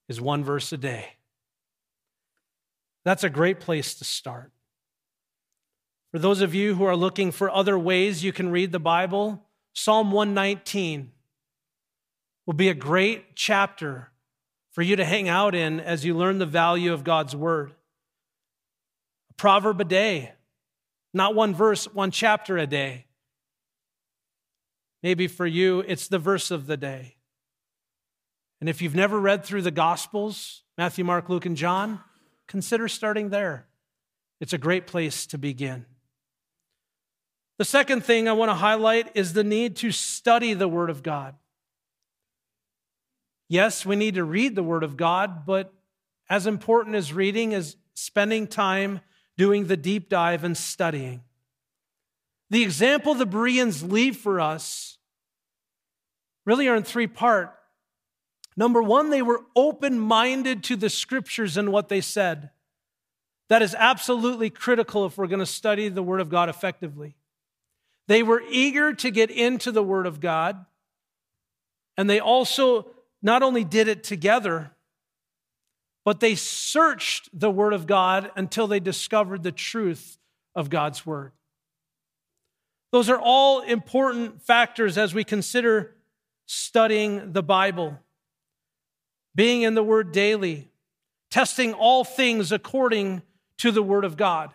is 0.08 0.22
one 0.22 0.42
verse 0.42 0.72
a 0.72 0.78
day. 0.78 1.18
That's 3.04 3.26
a 3.26 3.30
great 3.30 3.60
place 3.60 3.94
to 3.96 4.06
start. 4.06 4.54
For 6.14 6.20
those 6.20 6.40
of 6.40 6.56
you 6.56 6.76
who 6.76 6.86
are 6.86 6.96
looking 6.96 7.34
for 7.34 7.52
other 7.52 7.78
ways 7.78 8.24
you 8.24 8.32
can 8.32 8.52
read 8.52 8.72
the 8.72 8.80
Bible, 8.80 9.44
Psalm 9.74 10.14
119 10.14 11.12
will 12.46 12.54
be 12.54 12.70
a 12.70 12.74
great 12.74 13.36
chapter 13.36 14.11
for 14.72 14.82
you 14.82 14.96
to 14.96 15.06
hang 15.06 15.28
out 15.28 15.54
in 15.54 15.80
as 15.80 16.06
you 16.06 16.16
learn 16.16 16.38
the 16.38 16.46
value 16.46 16.94
of 16.94 17.04
God's 17.04 17.36
word. 17.36 17.74
A 19.30 19.34
proverb 19.34 19.82
a 19.82 19.86
day, 19.86 20.32
not 21.14 21.36
one 21.36 21.54
verse, 21.54 21.86
one 21.94 22.12
chapter 22.12 22.58
a 22.58 22.68
day. 22.68 23.06
Maybe 25.04 25.28
for 25.28 25.46
you, 25.46 25.80
it's 25.88 26.08
the 26.08 26.20
verse 26.20 26.52
of 26.52 26.68
the 26.68 26.78
day. 26.78 27.16
And 28.60 28.70
if 28.70 28.82
you've 28.82 28.96
never 28.96 29.20
read 29.20 29.44
through 29.44 29.64
the 29.64 29.72
Gospels, 29.72 30.64
Matthew, 30.78 31.04
Mark, 31.04 31.30
Luke, 31.30 31.48
and 31.48 31.58
John, 31.58 32.00
consider 32.48 32.88
starting 32.88 33.30
there. 33.30 33.68
It's 34.40 34.54
a 34.54 34.58
great 34.58 34.88
place 34.88 35.26
to 35.28 35.38
begin. 35.38 35.86
The 37.58 37.66
second 37.66 38.06
thing 38.06 38.28
I 38.28 38.34
want 38.34 38.50
to 38.50 38.56
highlight 38.56 39.12
is 39.16 39.34
the 39.34 39.44
need 39.44 39.76
to 39.78 39.92
study 39.92 40.54
the 40.54 40.68
Word 40.68 40.90
of 40.90 41.04
God. 41.04 41.36
Yes, 43.52 43.86
we 43.86 43.98
need 43.98 44.16
to 44.16 44.24
read 44.24 44.56
the 44.56 44.64
Word 44.64 44.82
of 44.82 44.96
God, 44.96 45.46
but 45.46 45.74
as 46.30 46.48
important 46.48 46.96
as 46.96 47.12
reading 47.12 47.52
is 47.52 47.76
spending 47.96 48.48
time 48.48 49.02
doing 49.36 49.68
the 49.68 49.76
deep 49.76 50.08
dive 50.08 50.46
and 50.46 50.56
studying. 50.56 51.20
The 52.50 52.64
example 52.64 53.14
the 53.14 53.26
Bereans 53.26 53.84
leave 53.84 54.16
for 54.16 54.40
us 54.40 55.00
really 56.46 56.70
are 56.70 56.78
in 56.78 56.84
three 56.84 57.08
part. 57.08 57.54
Number 58.56 58.82
one, 58.82 59.10
they 59.10 59.22
were 59.22 59.42
open 59.54 60.00
minded 60.00 60.64
to 60.64 60.78
the 60.78 60.90
scriptures 60.90 61.58
and 61.58 61.74
what 61.74 61.90
they 61.90 62.00
said. 62.00 62.52
That 63.50 63.62
is 63.62 63.76
absolutely 63.78 64.50
critical 64.50 65.06
if 65.06 65.18
we're 65.18 65.28
going 65.28 65.40
to 65.40 65.46
study 65.46 65.90
the 65.90 66.02
Word 66.02 66.22
of 66.22 66.30
God 66.30 66.48
effectively. 66.48 67.18
They 68.08 68.24
were 68.24 68.44
eager 68.50 68.94
to 68.94 69.12
get 69.12 69.30
into 69.30 69.74
the 69.74 69.84
Word 69.84 70.06
of 70.06 70.22
God, 70.22 70.66
and 71.98 72.10
they 72.10 72.22
also 72.22 72.88
not 73.22 73.44
only 73.44 73.64
did 73.64 73.88
it 73.88 74.04
together, 74.04 74.72
but 76.04 76.20
they 76.20 76.36
searched 76.36 77.30
the 77.38 77.52
Word 77.52 77.74
of 77.74 77.86
God 77.86 78.32
until 78.36 78.68
they 78.68 78.80
discovered 78.80 79.44
the 79.44 79.52
truth 79.52 80.18
of 80.56 80.70
God's 80.70 81.06
Word. 81.06 81.32
Those 82.92 83.10
are 83.10 83.20
all 83.20 83.62
important 83.62 84.42
factors 84.42 84.98
as 84.98 85.14
we 85.14 85.24
consider 85.24 85.96
studying 86.46 87.32
the 87.32 87.44
Bible, 87.44 87.98
being 89.36 89.62
in 89.62 89.76
the 89.76 89.84
Word 89.84 90.12
daily, 90.12 90.70
testing 91.30 91.74
all 91.74 92.04
things 92.04 92.52
according 92.52 93.22
to 93.58 93.72
the 93.72 93.84
Word 93.84 94.04
of 94.04 94.18
God. 94.18 94.52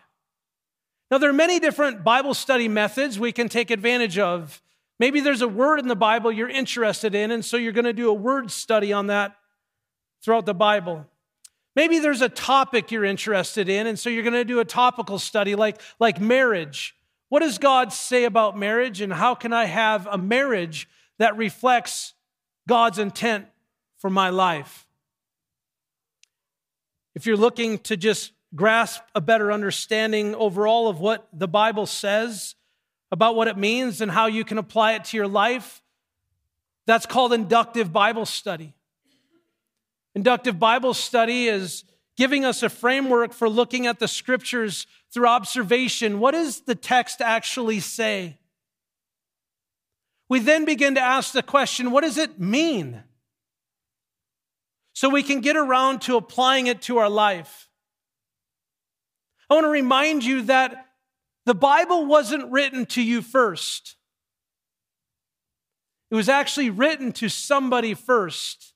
Now, 1.10 1.18
there 1.18 1.30
are 1.30 1.34
many 1.34 1.60
different 1.60 2.02
Bible 2.02 2.34
study 2.34 2.68
methods 2.68 3.18
we 3.18 3.30
can 3.30 3.48
take 3.48 3.70
advantage 3.70 4.18
of 4.18 4.60
Maybe 4.98 5.20
there's 5.20 5.42
a 5.42 5.48
word 5.48 5.78
in 5.78 5.88
the 5.88 5.96
Bible 5.96 6.32
you're 6.32 6.48
interested 6.48 7.14
in, 7.14 7.30
and 7.30 7.44
so 7.44 7.56
you're 7.56 7.72
going 7.72 7.84
to 7.84 7.92
do 7.92 8.08
a 8.08 8.14
word 8.14 8.50
study 8.50 8.92
on 8.92 9.08
that 9.08 9.36
throughout 10.22 10.46
the 10.46 10.54
Bible. 10.54 11.06
Maybe 11.74 11.98
there's 11.98 12.22
a 12.22 12.30
topic 12.30 12.90
you're 12.90 13.04
interested 13.04 13.68
in, 13.68 13.86
and 13.86 13.98
so 13.98 14.08
you're 14.08 14.22
going 14.22 14.32
to 14.32 14.44
do 14.44 14.60
a 14.60 14.64
topical 14.64 15.18
study 15.18 15.54
like, 15.54 15.80
like 16.00 16.18
marriage. 16.18 16.94
What 17.28 17.40
does 17.40 17.58
God 17.58 17.92
say 17.92 18.24
about 18.24 18.56
marriage, 18.56 19.02
and 19.02 19.12
how 19.12 19.34
can 19.34 19.52
I 19.52 19.66
have 19.66 20.06
a 20.10 20.16
marriage 20.16 20.88
that 21.18 21.36
reflects 21.36 22.14
God's 22.66 22.98
intent 22.98 23.46
for 23.98 24.08
my 24.08 24.30
life? 24.30 24.86
If 27.14 27.26
you're 27.26 27.36
looking 27.36 27.78
to 27.80 27.96
just 27.96 28.32
grasp 28.54 29.02
a 29.14 29.20
better 29.20 29.52
understanding 29.52 30.34
overall 30.34 30.88
of 30.88 31.00
what 31.00 31.28
the 31.32 31.48
Bible 31.48 31.84
says, 31.84 32.54
about 33.10 33.36
what 33.36 33.48
it 33.48 33.56
means 33.56 34.00
and 34.00 34.10
how 34.10 34.26
you 34.26 34.44
can 34.44 34.58
apply 34.58 34.94
it 34.94 35.04
to 35.04 35.16
your 35.16 35.28
life. 35.28 35.82
That's 36.86 37.06
called 37.06 37.32
inductive 37.32 37.92
Bible 37.92 38.26
study. 38.26 38.74
Inductive 40.14 40.58
Bible 40.58 40.94
study 40.94 41.46
is 41.46 41.84
giving 42.16 42.44
us 42.44 42.62
a 42.62 42.68
framework 42.68 43.32
for 43.32 43.48
looking 43.48 43.86
at 43.86 43.98
the 43.98 44.08
scriptures 44.08 44.86
through 45.12 45.26
observation. 45.26 46.18
What 46.18 46.32
does 46.32 46.60
the 46.60 46.74
text 46.74 47.20
actually 47.20 47.80
say? 47.80 48.38
We 50.28 50.40
then 50.40 50.64
begin 50.64 50.94
to 50.94 51.00
ask 51.00 51.32
the 51.32 51.42
question 51.42 51.90
what 51.90 52.02
does 52.02 52.18
it 52.18 52.40
mean? 52.40 53.02
So 54.94 55.10
we 55.10 55.22
can 55.22 55.40
get 55.40 55.56
around 55.56 56.00
to 56.02 56.16
applying 56.16 56.68
it 56.68 56.82
to 56.82 56.98
our 56.98 57.10
life. 57.10 57.68
I 59.48 59.54
want 59.54 59.64
to 59.64 59.70
remind 59.70 60.24
you 60.24 60.42
that 60.42 60.85
the 61.46 61.54
Bible 61.54 62.04
wasn't 62.04 62.50
written 62.50 62.84
to 62.86 63.02
you 63.02 63.22
first. 63.22 63.96
It 66.10 66.16
was 66.16 66.28
actually 66.28 66.70
written 66.70 67.12
to 67.12 67.28
somebody 67.28 67.94
first. 67.94 68.74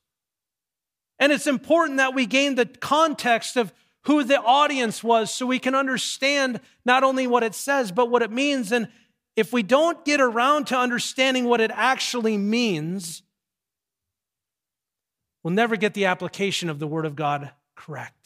And 1.19 1.33
it's 1.33 1.47
important 1.47 1.99
that 1.99 2.15
we 2.15 2.27
gain 2.27 2.55
the 2.55 2.67
context 2.67 3.57
of 3.57 3.73
who 4.05 4.25
the 4.25 4.41
audience 4.41 5.05
was 5.05 5.33
so 5.33 5.45
we 5.45 5.59
can 5.59 5.75
understand 5.75 6.61
not 6.85 7.05
only 7.05 7.27
what 7.27 7.43
it 7.43 7.55
says, 7.55 7.93
but 7.93 8.09
what 8.09 8.23
it 8.23 8.31
means. 8.31 8.73
And 8.73 8.89
if 9.37 9.53
we 9.53 9.63
don't 9.63 10.05
get 10.05 10.21
around 10.21 10.69
to 10.69 10.79
understanding 10.79 11.45
what 11.45 11.61
it 11.61 11.71
actually 11.75 12.39
means, 12.39 13.23
we'll 15.43 15.55
never 15.55 15.77
get 15.77 15.95
the 15.95 16.07
application 16.07 16.71
of 16.71 16.79
the 16.79 16.87
Word 16.87 17.05
of 17.05 17.17
God 17.17 17.51
correct. 17.75 18.20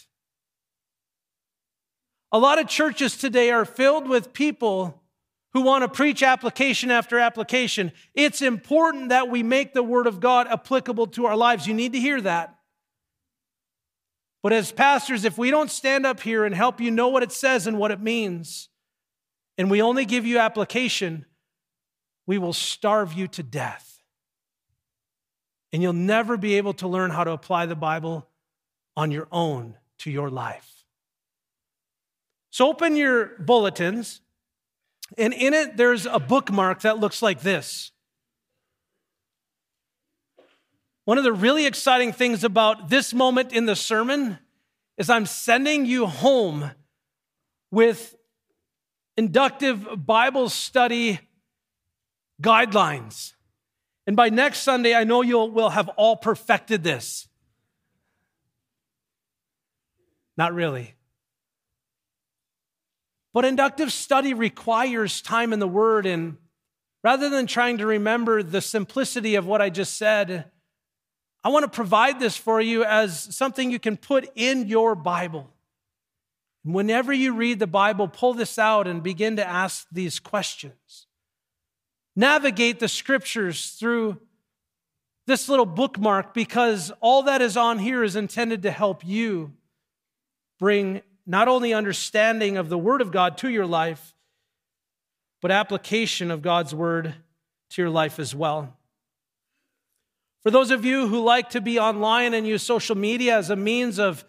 A 2.34 2.38
lot 2.38 2.58
of 2.58 2.66
churches 2.66 3.16
today 3.16 3.52
are 3.52 3.64
filled 3.64 4.08
with 4.08 4.32
people 4.32 5.00
who 5.52 5.60
want 5.60 5.84
to 5.84 5.88
preach 5.88 6.20
application 6.20 6.90
after 6.90 7.16
application. 7.16 7.92
It's 8.12 8.42
important 8.42 9.10
that 9.10 9.28
we 9.28 9.44
make 9.44 9.72
the 9.72 9.84
Word 9.84 10.08
of 10.08 10.18
God 10.18 10.48
applicable 10.48 11.06
to 11.06 11.26
our 11.26 11.36
lives. 11.36 11.68
You 11.68 11.74
need 11.74 11.92
to 11.92 12.00
hear 12.00 12.20
that. 12.22 12.56
But 14.42 14.52
as 14.52 14.72
pastors, 14.72 15.24
if 15.24 15.38
we 15.38 15.52
don't 15.52 15.70
stand 15.70 16.04
up 16.04 16.18
here 16.18 16.44
and 16.44 16.52
help 16.52 16.80
you 16.80 16.90
know 16.90 17.06
what 17.06 17.22
it 17.22 17.30
says 17.30 17.68
and 17.68 17.78
what 17.78 17.92
it 17.92 18.00
means, 18.00 18.68
and 19.56 19.70
we 19.70 19.80
only 19.80 20.04
give 20.04 20.26
you 20.26 20.40
application, 20.40 21.26
we 22.26 22.36
will 22.36 22.52
starve 22.52 23.12
you 23.12 23.28
to 23.28 23.44
death. 23.44 24.02
And 25.72 25.82
you'll 25.82 25.92
never 25.92 26.36
be 26.36 26.56
able 26.56 26.74
to 26.74 26.88
learn 26.88 27.12
how 27.12 27.22
to 27.22 27.30
apply 27.30 27.66
the 27.66 27.76
Bible 27.76 28.28
on 28.96 29.12
your 29.12 29.28
own 29.30 29.76
to 29.98 30.10
your 30.10 30.30
life. 30.30 30.73
So 32.54 32.68
open 32.68 32.94
your 32.94 33.36
bulletins, 33.40 34.20
and 35.18 35.34
in 35.34 35.54
it, 35.54 35.76
there's 35.76 36.06
a 36.06 36.20
bookmark 36.20 36.82
that 36.82 37.00
looks 37.00 37.20
like 37.20 37.40
this. 37.40 37.90
One 41.04 41.18
of 41.18 41.24
the 41.24 41.32
really 41.32 41.66
exciting 41.66 42.12
things 42.12 42.44
about 42.44 42.90
this 42.90 43.12
moment 43.12 43.52
in 43.52 43.66
the 43.66 43.74
sermon 43.74 44.38
is 44.96 45.10
I'm 45.10 45.26
sending 45.26 45.84
you 45.84 46.06
home 46.06 46.70
with 47.72 48.14
inductive 49.16 50.06
Bible 50.06 50.48
study 50.48 51.18
guidelines. 52.40 53.32
And 54.06 54.14
by 54.14 54.28
next 54.28 54.60
Sunday, 54.60 54.94
I 54.94 55.02
know 55.02 55.22
you'll 55.22 55.50
will 55.50 55.70
have 55.70 55.88
all 55.96 56.14
perfected 56.16 56.84
this. 56.84 57.26
Not 60.36 60.54
really. 60.54 60.94
But 63.34 63.44
inductive 63.44 63.92
study 63.92 64.32
requires 64.32 65.20
time 65.20 65.52
in 65.52 65.58
the 65.58 65.68
Word. 65.68 66.06
And 66.06 66.36
rather 67.02 67.28
than 67.28 67.46
trying 67.46 67.78
to 67.78 67.86
remember 67.86 68.42
the 68.44 68.60
simplicity 68.60 69.34
of 69.34 69.44
what 69.44 69.60
I 69.60 69.70
just 69.70 69.98
said, 69.98 70.50
I 71.42 71.48
want 71.48 71.64
to 71.64 71.68
provide 71.68 72.20
this 72.20 72.36
for 72.36 72.60
you 72.60 72.84
as 72.84 73.20
something 73.36 73.70
you 73.70 73.80
can 73.80 73.96
put 73.96 74.30
in 74.36 74.68
your 74.68 74.94
Bible. 74.94 75.50
Whenever 76.62 77.12
you 77.12 77.34
read 77.34 77.58
the 77.58 77.66
Bible, 77.66 78.08
pull 78.08 78.34
this 78.34 78.58
out 78.58 78.86
and 78.86 79.02
begin 79.02 79.36
to 79.36 79.46
ask 79.46 79.86
these 79.90 80.20
questions. 80.20 81.06
Navigate 82.16 82.78
the 82.78 82.88
scriptures 82.88 83.72
through 83.72 84.18
this 85.26 85.48
little 85.48 85.66
bookmark 85.66 86.34
because 86.34 86.92
all 87.00 87.24
that 87.24 87.42
is 87.42 87.56
on 87.56 87.80
here 87.80 88.04
is 88.04 88.14
intended 88.14 88.62
to 88.62 88.70
help 88.70 89.04
you 89.04 89.52
bring 90.60 91.02
not 91.26 91.48
only 91.48 91.72
understanding 91.72 92.56
of 92.56 92.68
the 92.68 92.78
Word 92.78 93.00
of 93.00 93.10
God 93.10 93.38
to 93.38 93.48
your 93.48 93.66
life, 93.66 94.14
but 95.40 95.50
application 95.50 96.30
of 96.30 96.42
God's 96.42 96.74
Word 96.74 97.14
to 97.70 97.82
your 97.82 97.90
life 97.90 98.18
as 98.18 98.34
well. 98.34 98.76
For 100.42 100.50
those 100.50 100.70
of 100.70 100.84
you 100.84 101.08
who 101.08 101.24
like 101.24 101.50
to 101.50 101.60
be 101.60 101.78
online 101.78 102.34
and 102.34 102.46
use 102.46 102.62
social 102.62 102.96
media 102.96 103.38
as 103.38 103.48
a 103.48 103.56
means 103.56 103.98
of 103.98 104.24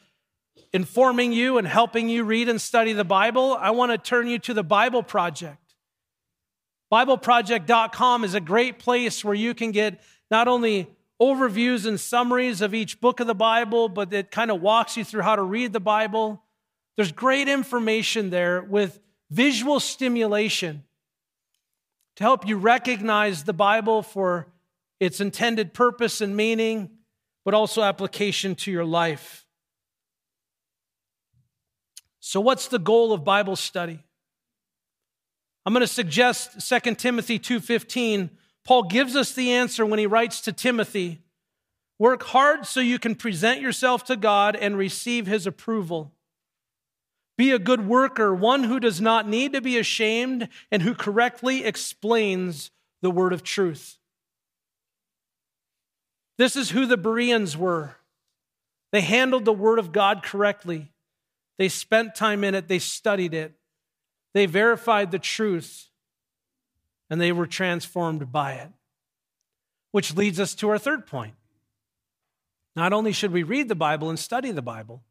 informing 0.72 1.34
you 1.34 1.58
and 1.58 1.68
helping 1.68 2.08
you 2.08 2.24
read 2.24 2.48
and 2.48 2.60
study 2.60 2.94
the 2.94 3.04
Bible, 3.04 3.58
I 3.60 3.72
want 3.72 3.92
to 3.92 3.98
turn 3.98 4.28
you 4.28 4.40
to 4.40 4.54
the 4.54 4.64
Bible 4.64 5.04
Project. 5.04 5.76
BibleProject.com 6.92 8.24
is 8.24 8.34
a 8.34 8.40
great 8.40 8.80
place 8.80 9.26
where 9.26 9.34
you 9.34 9.54
can 9.54 9.72
get 9.72 10.02
not 10.32 10.48
only 10.48 10.88
overviews 11.22 11.86
and 11.86 12.00
summaries 12.00 12.62
of 12.62 12.74
each 12.74 13.02
book 13.02 13.20
of 13.20 13.28
the 13.28 13.36
Bible, 13.36 13.90
but 13.90 14.14
it 14.14 14.32
kind 14.32 14.52
of 14.52 14.62
walks 14.62 14.96
you 14.96 15.04
through 15.04 15.24
how 15.24 15.36
to 15.36 15.42
read 15.42 15.74
the 15.74 15.80
Bible. 15.80 16.42
There's 16.96 17.12
great 17.12 17.50
information 17.50 18.30
there 18.30 18.62
with 18.62 19.00
visual 19.30 19.80
stimulation 19.80 20.84
to 22.16 22.24
help 22.24 22.48
you 22.48 22.58
recognize 22.58 23.44
the 23.44 23.54
Bible 23.54 24.02
for 24.02 24.48
its 25.00 25.20
intended 25.20 25.74
purpose 25.74 26.22
and 26.22 26.36
meaning, 26.36 26.90
but 27.44 27.54
also 27.54 27.84
application 27.84 28.56
to 28.56 28.72
your 28.72 28.86
life. 28.86 29.46
So, 32.22 32.40
what's 32.40 32.70
the 32.70 32.80
goal 32.80 33.12
of 33.14 33.24
Bible 33.24 33.56
study? 33.56 34.00
I'm 35.66 35.74
going 35.74 35.82
to 35.82 35.88
suggest 35.88 36.62
2 36.62 36.96
Timothy 36.96 37.40
2:15. 37.40 38.30
Paul 38.64 38.84
gives 38.84 39.16
us 39.16 39.34
the 39.34 39.52
answer 39.52 39.86
when 39.86 40.00
he 40.00 40.08
writes 40.08 40.42
to 40.42 40.52
Timothy. 40.52 41.22
Work 42.00 42.24
hard 42.24 42.66
so 42.66 42.80
you 42.80 43.00
can 43.00 43.16
present 43.16 43.62
yourself 43.62 44.04
to 44.06 44.16
God 44.16 44.56
and 44.56 44.78
receive 44.78 45.28
His 45.28 45.46
approval. 45.46 46.15
Be 47.38 47.52
a 47.52 47.60
good 47.60 47.86
worker, 47.86 48.34
one 48.34 48.64
who 48.64 48.80
does 48.80 49.02
not 49.02 49.28
need 49.28 49.54
to 49.54 49.62
be 49.62 49.78
ashamed 49.78 50.48
and 50.72 50.82
who 50.82 50.94
correctly 50.94 51.66
explains 51.66 52.72
the 53.02 53.12
word 53.12 53.34
of 53.34 53.44
truth. 53.44 53.98
This 56.38 56.56
is 56.56 56.72
who 56.72 56.86
the 56.86 56.98
Bereans 56.98 57.58
were. 57.58 57.96
They 58.92 59.02
handled 59.02 59.46
the 59.46 59.54
word 59.54 59.80
of 59.80 59.92
God 59.92 60.24
correctly. 60.24 60.92
They 61.58 61.70
spent 61.70 62.16
time 62.16 62.44
in 62.44 62.56
it, 62.56 62.68
they 62.68 62.80
studied 62.80 63.34
it, 63.34 63.54
they 64.34 64.46
verified 64.46 65.12
the 65.12 65.20
truth, 65.20 65.90
and 67.10 67.20
they 67.20 67.32
were 67.32 67.48
transformed 67.48 68.32
by 68.32 68.54
it. 68.54 68.70
Which 69.92 70.16
leads 70.16 70.40
us 70.40 70.56
to 70.56 70.70
our 70.70 70.78
third 70.78 71.08
point. 71.08 71.36
Not 72.76 72.92
only 72.92 73.14
should 73.14 73.32
we 73.32 73.44
read 73.44 73.70
the 73.70 73.76
Bible 73.76 74.10
and 74.10 74.20
study 74.20 74.52
the 74.52 74.62
Bible, 74.62 75.04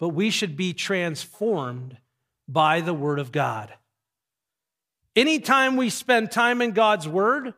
but 0.00 0.08
we 0.08 0.30
should 0.30 0.56
be 0.56 0.72
transformed 0.72 1.98
by 2.48 2.80
the 2.80 2.94
Word 2.94 3.20
of 3.20 3.30
God. 3.30 3.72
Anytime 5.14 5.76
we 5.76 5.90
spend 5.90 6.32
time 6.32 6.62
in 6.62 6.72
God's 6.72 7.06
Word, 7.06 7.54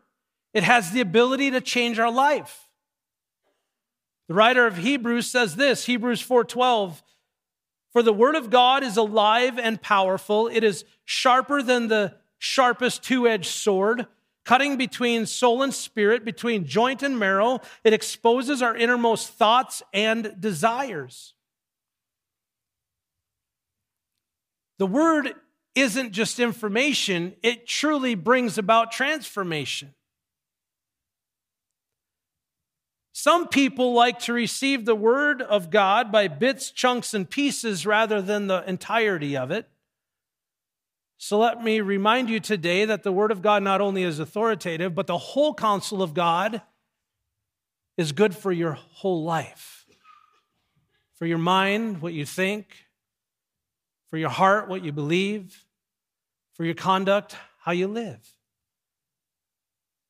it 0.53 0.65
has 0.65 0.91
the 0.91 1.01
ability 1.01 1.53
to 1.53 1.61
change 1.61 1.99
our 1.99 2.11
life. 2.11 2.69
The 4.29 4.35
writer 4.35 4.67
of 4.67 4.79
Hebrews 4.79 5.31
says 5.31 5.57
this, 5.57 5.87
Hebrews 5.87 6.21
4:12, 6.21 7.03
"For 7.93 8.03
the 8.03 8.13
word 8.13 8.35
of 8.35 8.51
God 8.51 8.83
is 8.83 8.97
alive 8.97 9.59
and 9.59 9.81
powerful; 9.81 10.49
it 10.49 10.65
is 10.65 10.85
sharper 11.05 11.63
than 11.63 11.89
the 11.89 12.19
sharpest 12.39 13.03
two-edged 13.03 13.51
sword, 13.51 14.07
cutting 14.45 14.77
between 14.77 15.27
soul 15.27 15.63
and 15.63 15.73
spirit, 15.73 16.25
between 16.25 16.67
joint 16.67 17.03
and 17.03 17.19
marrow. 17.19 17.61
It 17.85 17.93
exposes 17.93 18.63
our 18.63 18.75
innermost 18.75 19.31
thoughts 19.31 19.83
and 19.93 20.41
desires." 20.41 21.35
The 24.83 24.87
word 24.89 25.35
isn't 25.77 26.11
just 26.11 26.41
information, 26.41 27.35
it 27.41 27.69
truly 27.69 28.17
brings 28.17 28.59
about 28.59 28.91
transformation. 28.91 29.95
Some 33.13 33.47
people 33.47 33.93
like 33.93 34.19
to 34.23 34.33
receive 34.33 34.85
the 34.85 34.97
word 34.97 35.41
of 35.41 35.71
God 35.71 36.11
by 36.11 36.27
bits, 36.27 36.73
chunks, 36.73 37.15
and 37.15 37.31
pieces 37.31 37.87
rather 37.87 38.21
than 38.21 38.49
the 38.49 38.69
entirety 38.69 39.37
of 39.37 39.53
it. 39.53 39.69
So 41.17 41.39
let 41.39 41.63
me 41.63 41.81
remind 41.81 42.29
you 42.29 42.41
today 42.41 42.85
that 42.85 43.05
the 43.05 43.13
word 43.13 43.31
of 43.31 43.41
God 43.41 43.63
not 43.63 43.81
only 43.81 44.03
is 44.03 44.19
authoritative, 44.19 44.97
but 44.97 45.07
the 45.07 45.17
whole 45.17 45.55
counsel 45.55 46.03
of 46.03 46.13
God 46.13 46.61
is 47.97 48.11
good 48.11 48.35
for 48.35 48.51
your 48.51 48.73
whole 48.73 49.23
life. 49.23 49.87
For 51.15 51.27
your 51.27 51.39
mind, 51.39 52.03
what 52.03 52.15
you 52.15 52.27
think, 52.27 52.67
for 54.13 54.19
your 54.19 54.29
heart, 54.29 54.69
what 54.69 54.85
you 54.85 54.93
believe, 54.93 55.65
for 56.53 56.67
your 56.67 56.75
conduct, 56.75 57.35
how 57.63 57.73
you 57.73 57.89
live. 57.89 58.21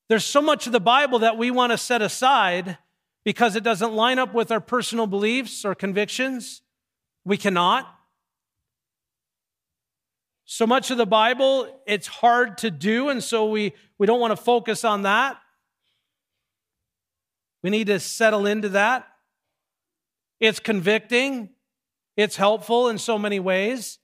There's 0.09 0.25
so 0.25 0.43
much 0.43 0.67
of 0.67 0.73
the 0.73 0.81
Bible 0.81 1.21
that 1.21 1.39
we 1.39 1.53
want 1.53 1.71
to 1.71 1.79
set 1.79 2.03
aside 2.03 2.79
because 3.23 3.55
it 3.55 3.63
doesn't 3.63 3.93
line 3.93 4.19
up 4.19 4.35
with 4.35 4.51
our 4.51 4.61
personal 4.61 5.07
beliefs 5.07 5.65
or 5.65 5.77
convictions. 5.77 6.63
We 7.25 7.37
cannot. 7.37 7.87
So 10.47 10.67
much 10.67 10.91
of 10.91 10.99
the 10.99 11.07
Bible, 11.07 11.81
it's 11.87 12.09
hard 12.09 12.59
to 12.59 12.73
do, 12.73 13.09
and 13.09 13.23
so 13.23 13.49
we, 13.51 13.73
we 13.99 14.09
don't 14.09 14.19
want 14.19 14.33
to 14.33 14.43
focus 14.43 14.85
on 14.85 15.03
that. 15.03 15.39
We 17.63 17.71
need 17.71 17.87
to 17.87 18.01
settle 18.01 18.47
into 18.47 18.71
that. 18.71 19.07
It's 20.41 20.59
convicting, 20.59 21.51
it's 22.17 22.37
helpful 22.37 22.89
in 22.89 22.99
so 22.99 23.19
many 23.19 23.41
ways. 23.41 23.99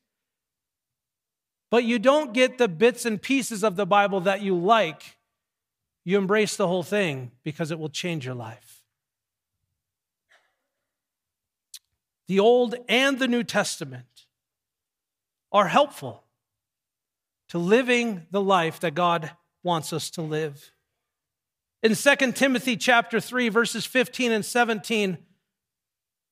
But 1.71 1.85
you 1.85 1.99
don't 1.99 2.33
get 2.33 2.59
the 2.59 2.69
bits 2.69 3.05
and 3.05 3.21
pieces 3.21 3.63
of 3.63 3.77
the 3.77 3.87
Bible 3.87 4.21
that 4.21 4.41
you 4.41 4.57
like. 4.57 5.17
You 6.05 6.17
embrace 6.17 6.57
the 6.57 6.67
whole 6.67 6.83
thing 6.83 7.33
because 7.45 7.71
it 7.71 7.79
will 7.79 7.91
change 7.91 8.25
your 8.25 8.35
life. 8.35 8.83
The 12.27 12.41
Old 12.41 12.75
and 12.89 13.19
the 13.19 13.29
New 13.29 13.43
Testament 13.43 14.27
are 15.53 15.69
helpful 15.69 16.25
to 17.49 17.59
living 17.59 18.27
the 18.31 18.41
life 18.41 18.81
that 18.81 18.95
God 18.95 19.31
wants 19.63 19.93
us 19.93 20.11
to 20.11 20.23
live. 20.23 20.73
In 21.83 21.95
2 21.95 22.33
Timothy 22.33 22.77
chapter 22.77 23.21
3 23.21 23.49
verses 23.49 23.87
15 23.87 24.33
and 24.33 24.45
17 24.45 25.19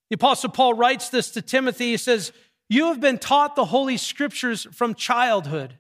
the 0.09 0.15
Apostle 0.15 0.51
Paul 0.51 0.75
writes 0.75 1.09
this 1.09 1.31
to 1.33 1.43
Timothy. 1.43 1.91
He 1.91 1.97
says, 1.97 2.33
You 2.69 2.87
have 2.87 3.01
been 3.01 3.19
taught 3.19 3.57
the 3.57 3.65
Holy 3.65 3.97
Scriptures 3.97 4.67
from 4.73 4.95
childhood, 4.95 5.79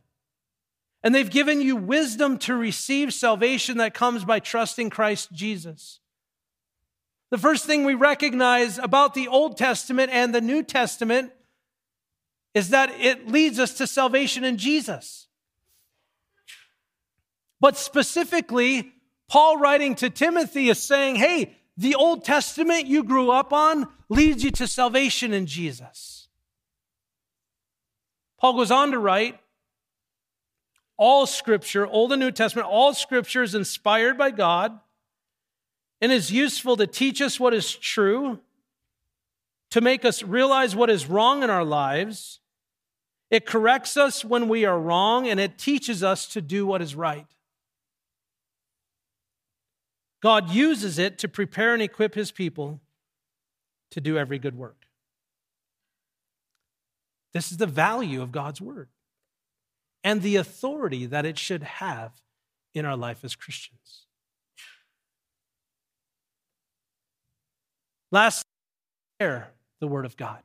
and 1.02 1.14
they've 1.14 1.30
given 1.30 1.60
you 1.60 1.76
wisdom 1.76 2.38
to 2.38 2.54
receive 2.54 3.14
salvation 3.14 3.78
that 3.78 3.94
comes 3.94 4.24
by 4.24 4.40
trusting 4.40 4.90
Christ 4.90 5.32
Jesus. 5.32 6.00
The 7.30 7.38
first 7.38 7.64
thing 7.66 7.84
we 7.84 7.94
recognize 7.94 8.78
about 8.78 9.14
the 9.14 9.28
Old 9.28 9.56
Testament 9.56 10.10
and 10.12 10.34
the 10.34 10.40
New 10.40 10.62
Testament 10.62 11.32
is 12.54 12.70
that 12.70 12.90
it 12.98 13.28
leads 13.28 13.58
us 13.58 13.74
to 13.74 13.86
salvation 13.86 14.44
in 14.44 14.56
Jesus. 14.56 15.26
But 17.60 17.76
specifically, 17.76 18.92
Paul 19.28 19.58
writing 19.58 19.94
to 19.96 20.10
Timothy 20.10 20.68
is 20.68 20.82
saying, 20.82 21.16
hey, 21.16 21.54
the 21.76 21.94
Old 21.94 22.24
Testament 22.24 22.86
you 22.86 23.04
grew 23.04 23.30
up 23.30 23.52
on 23.52 23.86
leads 24.08 24.42
you 24.42 24.50
to 24.52 24.66
salvation 24.66 25.32
in 25.32 25.46
Jesus. 25.46 26.28
Paul 28.38 28.54
goes 28.54 28.70
on 28.70 28.92
to 28.92 28.98
write 28.98 29.38
all 30.96 31.26
scripture, 31.26 31.86
Old 31.86 32.12
and 32.12 32.20
New 32.20 32.30
Testament, 32.30 32.68
all 32.68 32.94
scripture 32.94 33.42
is 33.42 33.54
inspired 33.54 34.16
by 34.16 34.30
God 34.30 34.78
and 36.00 36.10
is 36.10 36.30
useful 36.30 36.76
to 36.76 36.86
teach 36.86 37.20
us 37.20 37.38
what 37.38 37.54
is 37.54 37.74
true, 37.74 38.40
to 39.70 39.80
make 39.80 40.04
us 40.04 40.22
realize 40.22 40.74
what 40.74 40.90
is 40.90 41.06
wrong 41.06 41.42
in 41.42 41.50
our 41.50 41.64
lives. 41.64 42.40
It 43.30 43.44
corrects 43.44 43.96
us 43.96 44.24
when 44.24 44.48
we 44.48 44.64
are 44.64 44.78
wrong, 44.78 45.26
and 45.26 45.40
it 45.40 45.58
teaches 45.58 46.02
us 46.02 46.26
to 46.28 46.40
do 46.40 46.66
what 46.66 46.80
is 46.80 46.94
right. 46.94 47.26
God 50.22 50.50
uses 50.50 50.98
it 50.98 51.18
to 51.18 51.28
prepare 51.28 51.72
and 51.72 51.82
equip 51.82 52.14
his 52.14 52.32
people 52.32 52.80
to 53.90 54.00
do 54.00 54.18
every 54.18 54.38
good 54.38 54.56
work. 54.56 54.86
This 57.32 57.52
is 57.52 57.58
the 57.58 57.66
value 57.66 58.22
of 58.22 58.32
God's 58.32 58.60
word 58.60 58.88
and 60.02 60.22
the 60.22 60.36
authority 60.36 61.06
that 61.06 61.26
it 61.26 61.38
should 61.38 61.62
have 61.62 62.12
in 62.74 62.84
our 62.84 62.96
life 62.96 63.24
as 63.24 63.34
Christians. 63.34 64.06
Last, 68.12 68.44
share 69.20 69.52
the 69.80 69.86
word 69.86 70.06
of 70.06 70.16
God. 70.16 70.42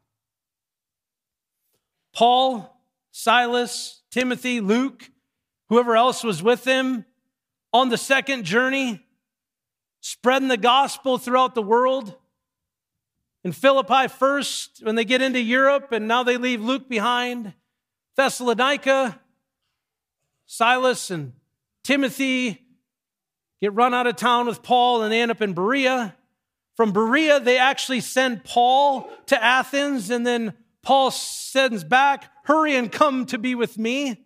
Paul, 2.14 2.78
Silas, 3.12 4.02
Timothy, 4.12 4.60
Luke, 4.60 5.10
whoever 5.70 5.96
else 5.96 6.24
was 6.24 6.44
with 6.44 6.64
them 6.64 7.06
on 7.72 7.90
the 7.90 7.98
second 7.98 8.44
journey, 8.44 9.06
spreading 10.02 10.48
the 10.48 10.58
gospel 10.58 11.18
throughout 11.18 11.56
the 11.56 11.62
world. 11.62 12.16
In 13.44 13.52
Philippi, 13.52 14.08
first, 14.08 14.82
when 14.84 14.96
they 14.96 15.06
get 15.06 15.22
into 15.22 15.40
Europe, 15.40 15.92
and 15.92 16.08
now 16.08 16.24
they 16.24 16.38
leave 16.38 16.62
Luke 16.62 16.90
behind. 16.90 17.54
Thessalonica, 18.18 19.20
Silas 20.46 21.10
and 21.10 21.34
Timothy 21.84 22.62
get 23.62 23.74
run 23.74 23.94
out 23.94 24.08
of 24.08 24.16
town 24.16 24.48
with 24.48 24.62
Paul 24.62 25.04
and 25.04 25.12
they 25.12 25.22
end 25.22 25.32
up 25.32 25.42
in 25.42 25.54
Berea. 25.54 26.16
From 26.76 26.92
Berea, 26.92 27.40
they 27.40 27.58
actually 27.58 28.02
send 28.02 28.44
Paul 28.44 29.10
to 29.28 29.44
Athens, 29.44 30.10
and 30.10 30.26
then 30.26 30.54
Paul 30.82 31.12
sends 31.12 31.84
back, 31.84 32.26
Hurry 32.46 32.76
and 32.76 32.92
come 32.92 33.26
to 33.28 33.38
be 33.38 33.56
with 33.56 33.78
me. 33.78 34.26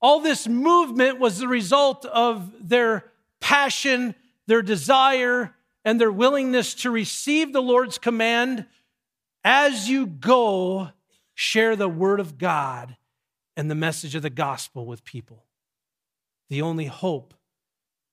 All 0.00 0.20
this 0.20 0.48
movement 0.48 1.20
was 1.20 1.38
the 1.38 1.48
result 1.48 2.04
of 2.06 2.68
their 2.68 3.12
passion, 3.40 4.14
their 4.46 4.62
desire, 4.62 5.54
and 5.84 6.00
their 6.00 6.12
willingness 6.12 6.74
to 6.74 6.90
receive 6.90 7.52
the 7.52 7.62
Lord's 7.62 7.98
command 7.98 8.66
as 9.44 9.88
you 9.88 10.06
go, 10.06 10.90
share 11.34 11.76
the 11.76 11.88
word 11.88 12.20
of 12.20 12.36
God 12.38 12.96
and 13.56 13.70
the 13.70 13.74
message 13.74 14.14
of 14.14 14.22
the 14.22 14.30
gospel 14.30 14.84
with 14.84 15.04
people. 15.04 15.44
The 16.50 16.62
only 16.62 16.86
hope 16.86 17.34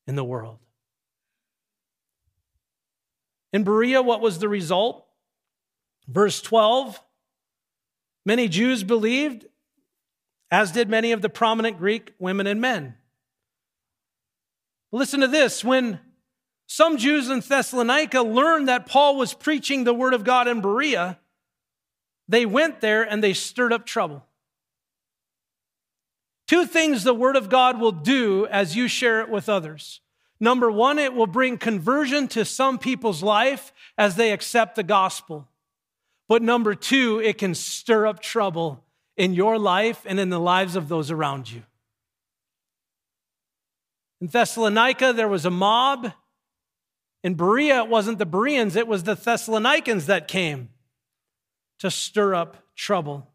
in 0.07 0.15
the 0.15 0.23
world. 0.23 0.59
In 3.51 3.63
Berea, 3.63 4.01
what 4.01 4.21
was 4.21 4.39
the 4.39 4.49
result? 4.49 5.05
Verse 6.07 6.41
12 6.41 7.01
Many 8.25 8.47
Jews 8.47 8.83
believed, 8.83 9.45
as 10.49 10.71
did 10.71 10.89
many 10.89 11.11
of 11.11 11.21
the 11.21 11.29
prominent 11.29 11.77
Greek 11.77 12.13
women 12.17 12.47
and 12.47 12.59
men. 12.59 12.95
Listen 14.95 15.19
to 15.19 15.27
this 15.27 15.61
when 15.61 15.99
Some 16.67 16.95
Jews 16.95 17.29
in 17.29 17.41
Thessalonica 17.41 18.21
learned 18.21 18.69
that 18.69 18.85
Paul 18.85 19.17
was 19.17 19.33
preaching 19.33 19.83
the 19.83 19.93
word 19.93 20.13
of 20.13 20.23
God 20.23 20.47
in 20.47 20.61
Berea. 20.61 21.19
They 22.29 22.45
went 22.45 22.79
there 22.79 23.03
and 23.03 23.21
they 23.21 23.33
stirred 23.33 23.73
up 23.73 23.85
trouble. 23.85 24.25
Two 26.47 26.65
things 26.65 27.03
the 27.03 27.13
word 27.13 27.35
of 27.35 27.49
God 27.49 27.77
will 27.77 27.91
do 27.91 28.47
as 28.47 28.77
you 28.77 28.87
share 28.87 29.19
it 29.19 29.29
with 29.29 29.49
others. 29.49 29.99
Number 30.39 30.71
one, 30.71 30.97
it 30.97 31.13
will 31.13 31.27
bring 31.27 31.57
conversion 31.57 32.29
to 32.29 32.45
some 32.45 32.79
people's 32.79 33.21
life 33.21 33.73
as 33.97 34.15
they 34.15 34.31
accept 34.31 34.77
the 34.77 34.83
gospel. 34.83 35.49
But 36.29 36.41
number 36.41 36.73
two, 36.73 37.19
it 37.19 37.37
can 37.37 37.53
stir 37.53 38.07
up 38.07 38.21
trouble 38.21 38.81
in 39.17 39.33
your 39.33 39.59
life 39.59 40.03
and 40.05 40.21
in 40.21 40.29
the 40.29 40.39
lives 40.39 40.77
of 40.77 40.87
those 40.87 41.11
around 41.11 41.51
you. 41.51 41.63
In 44.21 44.27
Thessalonica, 44.27 45.13
there 45.13 45.27
was 45.27 45.45
a 45.45 45.51
mob. 45.51 46.11
In 47.23 47.35
Berea, 47.35 47.83
it 47.83 47.89
wasn't 47.89 48.19
the 48.19 48.25
Bereans, 48.25 48.75
it 48.75 48.87
was 48.87 49.03
the 49.03 49.15
Thessalonians 49.15 50.05
that 50.05 50.27
came 50.27 50.69
to 51.79 51.91
stir 51.91 52.35
up 52.35 52.57
trouble. 52.75 53.31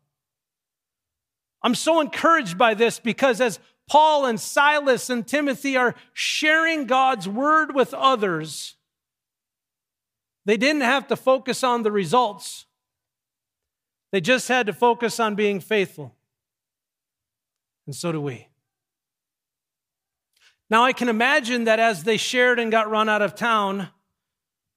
I'm 1.62 1.74
so 1.74 2.00
encouraged 2.00 2.56
by 2.56 2.74
this 2.74 2.98
because 2.98 3.40
as 3.40 3.58
Paul 3.88 4.24
and 4.26 4.40
Silas 4.40 5.10
and 5.10 5.26
Timothy 5.26 5.76
are 5.76 5.94
sharing 6.12 6.86
God's 6.86 7.28
word 7.28 7.74
with 7.74 7.92
others, 7.92 8.76
they 10.46 10.56
didn't 10.56 10.82
have 10.82 11.08
to 11.08 11.16
focus 11.16 11.62
on 11.62 11.82
the 11.82 11.92
results. 11.92 12.66
They 14.12 14.20
just 14.20 14.48
had 14.48 14.66
to 14.66 14.72
focus 14.72 15.20
on 15.20 15.34
being 15.34 15.60
faithful. 15.60 16.14
And 17.86 17.94
so 17.94 18.12
do 18.12 18.20
we. 18.20 18.49
Now, 20.70 20.84
I 20.84 20.92
can 20.92 21.08
imagine 21.08 21.64
that 21.64 21.80
as 21.80 22.04
they 22.04 22.16
shared 22.16 22.60
and 22.60 22.70
got 22.70 22.88
run 22.88 23.08
out 23.08 23.22
of 23.22 23.34
town, 23.34 23.88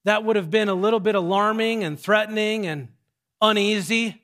that 0.06 0.24
would 0.24 0.36
have 0.36 0.50
been 0.50 0.68
a 0.68 0.74
little 0.74 1.00
bit 1.00 1.14
alarming 1.14 1.84
and 1.84 2.00
threatening 2.00 2.66
and 2.66 2.88
uneasy. 3.40 4.24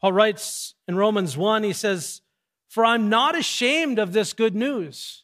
Paul 0.00 0.12
writes 0.12 0.74
in 0.88 0.96
Romans 0.96 1.36
1, 1.36 1.62
he 1.62 1.72
says, 1.72 2.22
For 2.68 2.84
I'm 2.84 3.08
not 3.08 3.38
ashamed 3.38 4.00
of 4.00 4.12
this 4.12 4.32
good 4.32 4.56
news. 4.56 5.22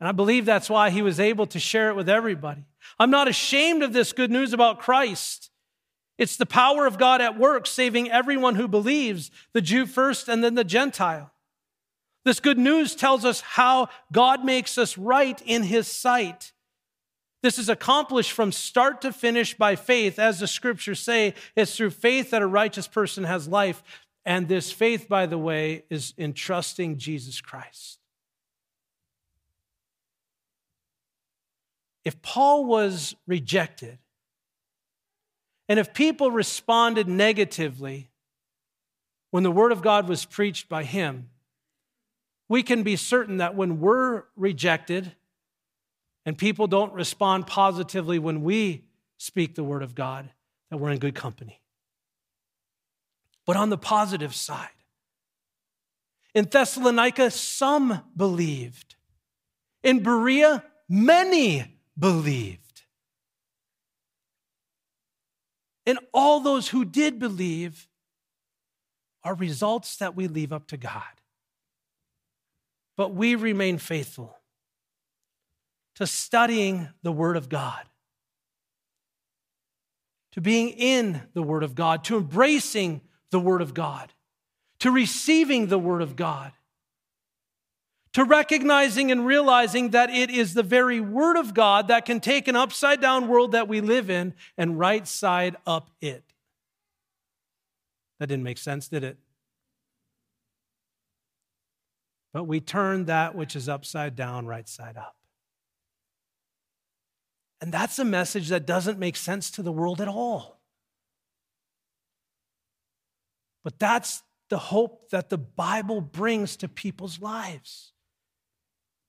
And 0.00 0.08
I 0.08 0.12
believe 0.12 0.46
that's 0.46 0.70
why 0.70 0.90
he 0.90 1.02
was 1.02 1.20
able 1.20 1.46
to 1.48 1.60
share 1.60 1.90
it 1.90 1.96
with 1.96 2.08
everybody. 2.08 2.64
I'm 2.98 3.10
not 3.10 3.28
ashamed 3.28 3.82
of 3.82 3.92
this 3.92 4.12
good 4.12 4.30
news 4.30 4.54
about 4.54 4.80
Christ. 4.80 5.50
It's 6.18 6.36
the 6.36 6.46
power 6.46 6.86
of 6.86 6.98
God 6.98 7.20
at 7.20 7.38
work, 7.38 7.66
saving 7.66 8.10
everyone 8.10 8.54
who 8.54 8.68
believes, 8.68 9.30
the 9.52 9.60
Jew 9.60 9.84
first 9.84 10.28
and 10.28 10.42
then 10.42 10.54
the 10.54 10.64
Gentile. 10.64 11.30
This 12.26 12.40
good 12.40 12.58
news 12.58 12.96
tells 12.96 13.24
us 13.24 13.40
how 13.40 13.88
God 14.10 14.44
makes 14.44 14.78
us 14.78 14.98
right 14.98 15.40
in 15.46 15.62
his 15.62 15.86
sight. 15.86 16.52
This 17.44 17.56
is 17.56 17.68
accomplished 17.68 18.32
from 18.32 18.50
start 18.50 19.00
to 19.02 19.12
finish 19.12 19.54
by 19.54 19.76
faith. 19.76 20.18
As 20.18 20.40
the 20.40 20.48
scriptures 20.48 20.98
say, 20.98 21.34
it's 21.54 21.76
through 21.76 21.90
faith 21.90 22.32
that 22.32 22.42
a 22.42 22.46
righteous 22.48 22.88
person 22.88 23.22
has 23.22 23.46
life. 23.46 23.80
And 24.24 24.48
this 24.48 24.72
faith, 24.72 25.08
by 25.08 25.26
the 25.26 25.38
way, 25.38 25.84
is 25.88 26.14
in 26.18 26.32
trusting 26.32 26.98
Jesus 26.98 27.40
Christ. 27.40 28.00
If 32.04 32.20
Paul 32.22 32.64
was 32.64 33.14
rejected, 33.28 33.98
and 35.68 35.78
if 35.78 35.94
people 35.94 36.32
responded 36.32 37.06
negatively 37.06 38.10
when 39.30 39.44
the 39.44 39.52
word 39.52 39.70
of 39.70 39.80
God 39.80 40.08
was 40.08 40.24
preached 40.24 40.68
by 40.68 40.82
him, 40.82 41.30
we 42.48 42.62
can 42.62 42.82
be 42.82 42.96
certain 42.96 43.38
that 43.38 43.54
when 43.54 43.80
we're 43.80 44.24
rejected 44.36 45.12
and 46.24 46.36
people 46.36 46.66
don't 46.66 46.92
respond 46.92 47.46
positively 47.46 48.18
when 48.18 48.42
we 48.42 48.84
speak 49.18 49.54
the 49.54 49.64
word 49.64 49.82
of 49.82 49.94
God, 49.94 50.30
that 50.70 50.78
we're 50.78 50.90
in 50.90 50.98
good 50.98 51.14
company. 51.14 51.60
But 53.46 53.56
on 53.56 53.70
the 53.70 53.78
positive 53.78 54.34
side, 54.34 54.68
in 56.34 56.44
Thessalonica, 56.44 57.30
some 57.30 58.02
believed. 58.16 58.96
In 59.82 60.02
Berea, 60.02 60.64
many 60.88 61.78
believed. 61.98 62.82
And 65.86 65.98
all 66.12 66.40
those 66.40 66.68
who 66.68 66.84
did 66.84 67.18
believe 67.18 67.88
are 69.22 69.34
results 69.34 69.96
that 69.96 70.14
we 70.14 70.26
leave 70.26 70.52
up 70.52 70.66
to 70.68 70.76
God. 70.76 71.02
But 72.96 73.14
we 73.14 73.34
remain 73.34 73.78
faithful 73.78 74.38
to 75.96 76.06
studying 76.06 76.88
the 77.02 77.12
Word 77.12 77.36
of 77.36 77.48
God, 77.48 77.82
to 80.32 80.40
being 80.40 80.70
in 80.70 81.22
the 81.32 81.42
Word 81.42 81.62
of 81.62 81.74
God, 81.74 82.04
to 82.04 82.18
embracing 82.18 83.00
the 83.30 83.40
Word 83.40 83.62
of 83.62 83.74
God, 83.74 84.12
to 84.80 84.90
receiving 84.90 85.66
the 85.66 85.78
Word 85.78 86.02
of 86.02 86.16
God, 86.16 86.52
to 88.12 88.24
recognizing 88.24 89.10
and 89.10 89.26
realizing 89.26 89.90
that 89.90 90.08
it 90.08 90.30
is 90.30 90.54
the 90.54 90.62
very 90.62 91.00
Word 91.00 91.36
of 91.36 91.52
God 91.52 91.88
that 91.88 92.06
can 92.06 92.20
take 92.20 92.48
an 92.48 92.56
upside 92.56 93.00
down 93.00 93.28
world 93.28 93.52
that 93.52 93.68
we 93.68 93.80
live 93.80 94.08
in 94.08 94.34
and 94.56 94.78
right 94.78 95.06
side 95.06 95.56
up 95.66 95.90
it. 96.00 96.24
That 98.18 98.28
didn't 98.28 98.44
make 98.44 98.58
sense, 98.58 98.88
did 98.88 99.04
it? 99.04 99.18
But 102.32 102.44
we 102.44 102.60
turn 102.60 103.06
that 103.06 103.34
which 103.34 103.56
is 103.56 103.68
upside 103.68 104.14
down 104.14 104.46
right 104.46 104.68
side 104.68 104.96
up. 104.96 105.16
And 107.60 107.72
that's 107.72 107.98
a 107.98 108.04
message 108.04 108.48
that 108.48 108.66
doesn't 108.66 108.98
make 108.98 109.16
sense 109.16 109.50
to 109.52 109.62
the 109.62 109.72
world 109.72 110.00
at 110.00 110.08
all. 110.08 110.60
But 113.64 113.78
that's 113.78 114.22
the 114.48 114.58
hope 114.58 115.10
that 115.10 115.28
the 115.28 115.38
Bible 115.38 116.00
brings 116.00 116.56
to 116.58 116.68
people's 116.68 117.20
lives. 117.20 117.92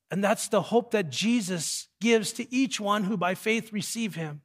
And 0.09 0.23
that's 0.23 0.47
the 0.47 0.61
hope 0.61 0.91
that 0.91 1.11
Jesus 1.11 1.89
gives 1.99 2.31
to 2.33 2.53
each 2.53 2.79
one 2.79 3.03
who 3.03 3.17
by 3.17 3.35
faith 3.35 3.73
receive 3.73 4.15
him. 4.15 4.41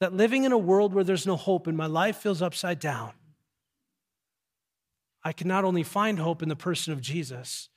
That 0.00 0.12
living 0.12 0.44
in 0.44 0.52
a 0.52 0.58
world 0.58 0.92
where 0.92 1.04
there's 1.04 1.26
no 1.26 1.36
hope 1.36 1.66
and 1.66 1.76
my 1.76 1.86
life 1.86 2.16
feels 2.16 2.42
upside 2.42 2.80
down, 2.80 3.12
I 5.22 5.32
can 5.32 5.48
not 5.48 5.64
only 5.64 5.82
find 5.82 6.18
hope 6.18 6.42
in 6.42 6.48
the 6.48 6.56
person 6.56 6.92
of 6.92 7.00
Jesus, 7.00 7.68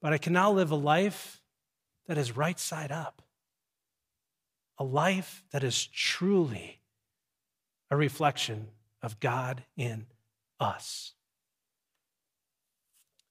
but 0.00 0.12
I 0.12 0.18
can 0.18 0.32
now 0.32 0.50
live 0.50 0.70
a 0.70 0.76
life 0.76 1.40
that 2.06 2.18
is 2.18 2.36
right 2.36 2.58
side 2.58 2.92
up. 2.92 3.22
A 4.78 4.84
life 4.84 5.42
that 5.52 5.64
is 5.64 5.86
truly 5.86 6.80
a 7.90 7.96
reflection 7.96 8.68
of 9.02 9.18
God 9.20 9.64
in 9.76 10.06
us. 10.60 11.12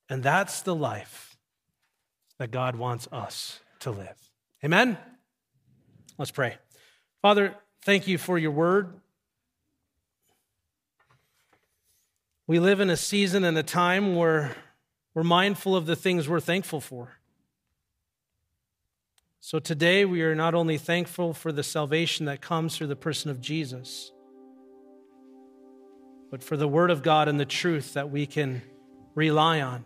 And 0.09 0.23
that's 0.23 0.61
the 0.61 0.75
life 0.75 1.37
that 2.39 2.51
God 2.51 2.75
wants 2.75 3.07
us 3.11 3.59
to 3.79 3.91
live. 3.91 4.31
Amen? 4.63 4.97
Let's 6.17 6.31
pray. 6.31 6.57
Father, 7.21 7.55
thank 7.83 8.07
you 8.07 8.17
for 8.17 8.37
your 8.37 8.51
word. 8.51 8.93
We 12.49 12.59
live 12.59 12.79
in 12.79 12.89
a 12.89 12.95
season 12.95 13.43
and 13.43 13.57
a 13.57 13.63
time 13.63 14.15
where 14.15 14.55
we're 15.13 15.23
mindful 15.23 15.75
of 15.75 15.85
the 15.85 15.97
things 15.97 16.29
we're 16.29 16.39
thankful 16.39 16.79
for. 16.79 17.19
So 19.41 19.59
today 19.59 20.05
we 20.05 20.21
are 20.21 20.33
not 20.33 20.55
only 20.55 20.77
thankful 20.77 21.33
for 21.33 21.51
the 21.51 21.61
salvation 21.61 22.25
that 22.27 22.39
comes 22.39 22.77
through 22.77 22.87
the 22.87 22.95
person 22.95 23.29
of 23.29 23.41
Jesus, 23.41 24.13
but 26.31 26.41
for 26.41 26.55
the 26.55 26.69
Word 26.69 26.89
of 26.89 27.03
God 27.03 27.27
and 27.27 27.37
the 27.37 27.45
truth 27.45 27.95
that 27.95 28.11
we 28.11 28.25
can 28.25 28.61
rely 29.13 29.59
on 29.59 29.83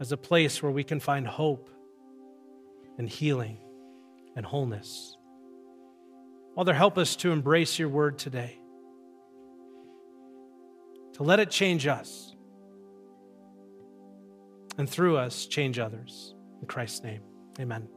as 0.00 0.12
a 0.12 0.16
place 0.16 0.62
where 0.62 0.70
we 0.70 0.84
can 0.84 1.00
find 1.00 1.26
hope 1.26 1.68
and 2.96 3.08
healing 3.08 3.58
and 4.36 4.46
wholeness. 4.46 5.16
Father, 6.54 6.74
help 6.74 6.96
us 6.96 7.16
to 7.16 7.32
embrace 7.32 7.76
your 7.76 7.88
word 7.88 8.18
today, 8.18 8.60
to 11.18 11.24
let 11.24 11.40
it 11.40 11.50
change 11.50 11.86
us, 11.86 12.36
and 14.78 14.88
through 14.88 15.16
us, 15.16 15.46
change 15.46 15.78
others. 15.80 16.34
In 16.62 16.68
Christ's 16.68 17.02
name, 17.02 17.22
amen. 17.60 17.88